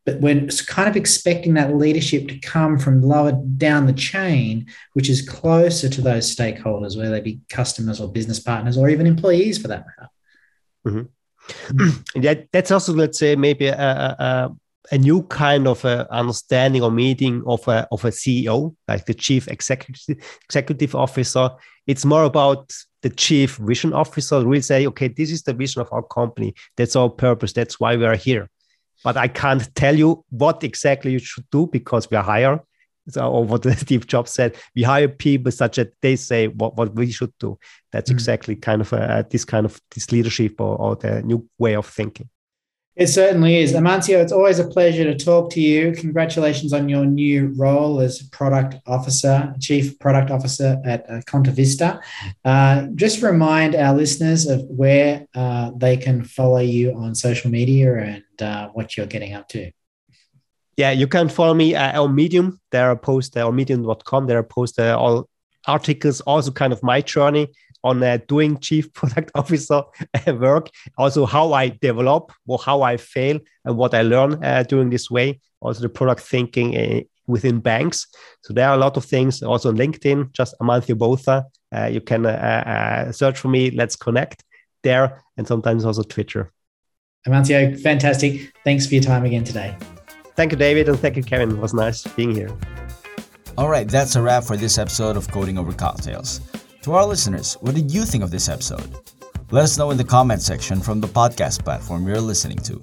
but 0.06 0.20
we're 0.20 0.46
kind 0.68 0.88
of 0.88 0.96
expecting 0.96 1.54
that 1.54 1.74
leadership 1.74 2.28
to 2.28 2.38
come 2.38 2.78
from 2.78 3.02
lower 3.02 3.32
down 3.56 3.86
the 3.86 3.92
chain, 3.92 4.66
which 4.92 5.10
is 5.10 5.28
closer 5.28 5.88
to 5.88 6.00
those 6.00 6.34
stakeholders, 6.34 6.96
whether 6.96 7.10
they 7.10 7.20
be 7.20 7.40
customers 7.48 8.00
or 8.00 8.10
business 8.10 8.38
partners 8.38 8.78
or 8.78 8.88
even 8.88 9.06
employees 9.06 9.58
for 9.58 9.66
that 9.66 9.84
matter. 9.84 10.10
Mm-hmm. 10.86 11.88
yeah, 12.22 12.34
that's 12.52 12.70
also, 12.70 12.92
let's 12.92 13.18
say, 13.18 13.34
maybe 13.34 13.66
a, 13.66 13.76
a, 13.76 14.56
a 14.92 14.98
new 14.98 15.24
kind 15.24 15.66
of 15.66 15.84
understanding 15.84 16.82
or 16.82 16.92
meeting 16.92 17.42
of 17.44 17.66
a, 17.66 17.88
of 17.90 18.04
a 18.04 18.10
CEO, 18.10 18.76
like 18.86 19.06
the 19.06 19.14
chief 19.14 19.48
executive, 19.48 20.24
executive 20.44 20.94
officer. 20.94 21.50
It's 21.88 22.04
more 22.04 22.24
about 22.24 22.72
the 23.02 23.10
chief 23.10 23.56
vision 23.56 23.92
officer 23.92 24.44
really 24.44 24.62
say, 24.62 24.86
okay, 24.86 25.08
this 25.08 25.32
is 25.32 25.42
the 25.42 25.52
vision 25.52 25.82
of 25.82 25.88
our 25.92 26.02
company. 26.02 26.54
That's 26.76 26.94
our 26.94 27.10
purpose. 27.10 27.52
That's 27.52 27.80
why 27.80 27.96
we 27.96 28.04
are 28.04 28.16
here 28.16 28.48
but 29.06 29.16
I 29.16 29.28
can't 29.28 29.72
tell 29.76 29.94
you 29.94 30.24
what 30.30 30.64
exactly 30.64 31.12
you 31.12 31.20
should 31.20 31.48
do 31.52 31.68
because 31.68 32.10
we 32.10 32.16
are 32.16 32.24
hire. 32.24 32.60
So, 33.08 33.30
or 33.30 33.44
what 33.44 33.64
Steve 33.78 34.08
Jobs 34.08 34.32
said, 34.32 34.56
we 34.74 34.82
hire 34.82 35.06
people 35.06 35.52
such 35.52 35.76
that 35.76 35.92
they 36.02 36.16
say 36.16 36.48
what, 36.48 36.76
what 36.76 36.92
we 36.96 37.12
should 37.12 37.32
do. 37.38 37.56
That's 37.92 38.10
mm-hmm. 38.10 38.16
exactly 38.16 38.56
kind 38.56 38.80
of 38.80 38.92
a, 38.92 39.24
this 39.30 39.44
kind 39.44 39.64
of 39.64 39.80
this 39.94 40.10
leadership 40.10 40.60
or, 40.60 40.76
or 40.76 40.96
the 40.96 41.22
new 41.22 41.48
way 41.56 41.76
of 41.76 41.86
thinking. 41.86 42.28
It 42.96 43.08
certainly 43.08 43.56
is. 43.58 43.74
Amancio, 43.74 44.22
it's 44.22 44.32
always 44.32 44.58
a 44.58 44.66
pleasure 44.66 45.04
to 45.04 45.14
talk 45.14 45.50
to 45.50 45.60
you. 45.60 45.92
Congratulations 45.92 46.72
on 46.72 46.88
your 46.88 47.04
new 47.04 47.52
role 47.54 48.00
as 48.00 48.22
product 48.22 48.76
officer, 48.86 49.54
chief 49.60 49.98
product 49.98 50.30
officer 50.30 50.80
at 50.82 51.08
uh, 51.10 51.20
Contovista. 51.26 52.00
Uh, 52.42 52.86
just 52.94 53.22
remind 53.22 53.74
our 53.74 53.94
listeners 53.94 54.46
of 54.46 54.62
where 54.70 55.26
uh, 55.34 55.72
they 55.76 55.98
can 55.98 56.24
follow 56.24 56.60
you 56.60 56.94
on 56.94 57.14
social 57.14 57.50
media 57.50 57.98
and 57.98 58.24
uh, 58.40 58.68
what 58.68 58.96
you're 58.96 59.04
getting 59.04 59.34
up 59.34 59.46
to. 59.48 59.70
Yeah, 60.78 60.92
you 60.92 61.06
can 61.06 61.28
follow 61.28 61.52
me 61.52 61.74
uh, 61.74 62.02
on 62.02 62.14
Medium. 62.14 62.58
There 62.70 62.90
are 62.90 62.96
posts 62.96 63.36
uh, 63.36 63.46
on 63.46 63.56
medium.com. 63.56 64.26
There 64.26 64.38
are 64.38 64.42
posts 64.42 64.78
uh, 64.78 64.98
all 64.98 65.28
articles, 65.66 66.22
also 66.22 66.50
kind 66.50 66.72
of 66.72 66.82
my 66.82 67.02
journey 67.02 67.48
on 67.86 68.02
uh, 68.02 68.18
doing 68.28 68.58
chief 68.58 68.92
product 68.98 69.30
officer 69.34 69.82
work, 70.26 70.68
also 70.98 71.24
how 71.26 71.52
I 71.52 71.68
develop 71.68 72.32
or 72.46 72.58
how 72.58 72.82
I 72.82 72.96
fail 72.96 73.38
and 73.64 73.76
what 73.76 73.94
I 73.94 74.02
learn 74.02 74.44
uh, 74.44 74.64
doing 74.64 74.90
this 74.90 75.10
way, 75.10 75.40
also 75.60 75.80
the 75.80 75.88
product 75.88 76.20
thinking 76.20 76.76
uh, 76.76 77.00
within 77.26 77.60
banks. 77.60 78.06
So 78.42 78.52
there 78.52 78.68
are 78.68 78.74
a 78.74 78.78
lot 78.78 78.96
of 78.96 79.04
things 79.04 79.42
also 79.42 79.68
on 79.70 79.76
LinkedIn, 79.76 80.32
just 80.32 80.54
Amancio 80.60 80.96
Bouza. 80.96 81.44
Uh, 81.74 81.86
you 81.86 82.00
can 82.00 82.26
uh, 82.26 82.30
uh, 83.08 83.12
search 83.12 83.38
for 83.38 83.48
me, 83.48 83.70
let's 83.70 83.96
connect 83.96 84.44
there, 84.82 85.22
and 85.36 85.46
sometimes 85.46 85.84
also 85.84 86.02
Twitter. 86.02 86.52
Amancio, 87.26 87.80
fantastic. 87.80 88.52
Thanks 88.64 88.86
for 88.86 88.94
your 88.94 89.02
time 89.02 89.24
again 89.24 89.44
today. 89.44 89.76
Thank 90.36 90.52
you, 90.52 90.58
David, 90.58 90.88
and 90.88 90.98
thank 90.98 91.16
you, 91.16 91.22
Kevin. 91.22 91.50
It 91.50 91.58
was 91.58 91.74
nice 91.74 92.06
being 92.06 92.34
here. 92.34 92.56
All 93.58 93.68
right, 93.68 93.88
that's 93.88 94.16
a 94.16 94.22
wrap 94.22 94.44
for 94.44 94.56
this 94.56 94.78
episode 94.78 95.16
of 95.16 95.28
Coding 95.30 95.58
Over 95.58 95.72
Cocktails. 95.72 96.40
To 96.86 96.94
our 96.94 97.04
listeners, 97.04 97.58
what 97.62 97.74
did 97.74 97.92
you 97.92 98.04
think 98.04 98.22
of 98.22 98.30
this 98.30 98.48
episode? 98.48 98.94
Let 99.50 99.64
us 99.64 99.76
know 99.76 99.90
in 99.90 99.96
the 99.96 100.04
comment 100.04 100.40
section 100.40 100.80
from 100.80 101.00
the 101.00 101.08
podcast 101.08 101.64
platform 101.64 102.06
you're 102.06 102.20
listening 102.20 102.58
to. 102.58 102.80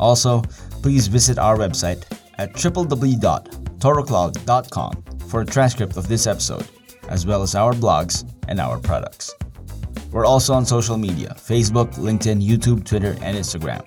Also, 0.00 0.42
please 0.82 1.06
visit 1.06 1.38
our 1.38 1.56
website 1.56 2.02
at 2.38 2.52
www.torocloud.com 2.54 5.04
for 5.28 5.42
a 5.42 5.46
transcript 5.46 5.96
of 5.96 6.08
this 6.08 6.26
episode, 6.26 6.66
as 7.08 7.24
well 7.24 7.40
as 7.40 7.54
our 7.54 7.72
blogs 7.72 8.28
and 8.48 8.58
our 8.58 8.80
products. 8.80 9.32
We're 10.10 10.26
also 10.26 10.52
on 10.52 10.66
social 10.66 10.96
media 10.96 11.36
Facebook, 11.38 11.94
LinkedIn, 11.94 12.44
YouTube, 12.44 12.84
Twitter, 12.84 13.16
and 13.22 13.38
Instagram. 13.38 13.86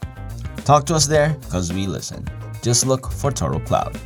Talk 0.64 0.86
to 0.86 0.96
us 0.96 1.06
there 1.06 1.36
because 1.42 1.74
we 1.74 1.86
listen. 1.86 2.26
Just 2.62 2.86
look 2.86 3.12
for 3.12 3.30
Toro 3.30 3.60
Cloud. 3.60 4.00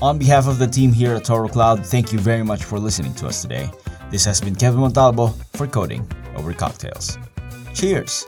On 0.00 0.18
behalf 0.18 0.46
of 0.46 0.60
the 0.60 0.68
team 0.68 0.92
here 0.92 1.16
at 1.16 1.24
Toro 1.24 1.48
Cloud, 1.48 1.84
thank 1.84 2.12
you 2.12 2.20
very 2.20 2.44
much 2.44 2.62
for 2.62 2.78
listening 2.78 3.12
to 3.14 3.26
us 3.26 3.42
today. 3.42 3.68
This 4.10 4.24
has 4.24 4.40
been 4.40 4.54
Kevin 4.54 4.80
Montalvo 4.80 5.28
for 5.54 5.66
Coding 5.66 6.08
Over 6.36 6.52
Cocktails. 6.52 7.18
Cheers! 7.74 8.26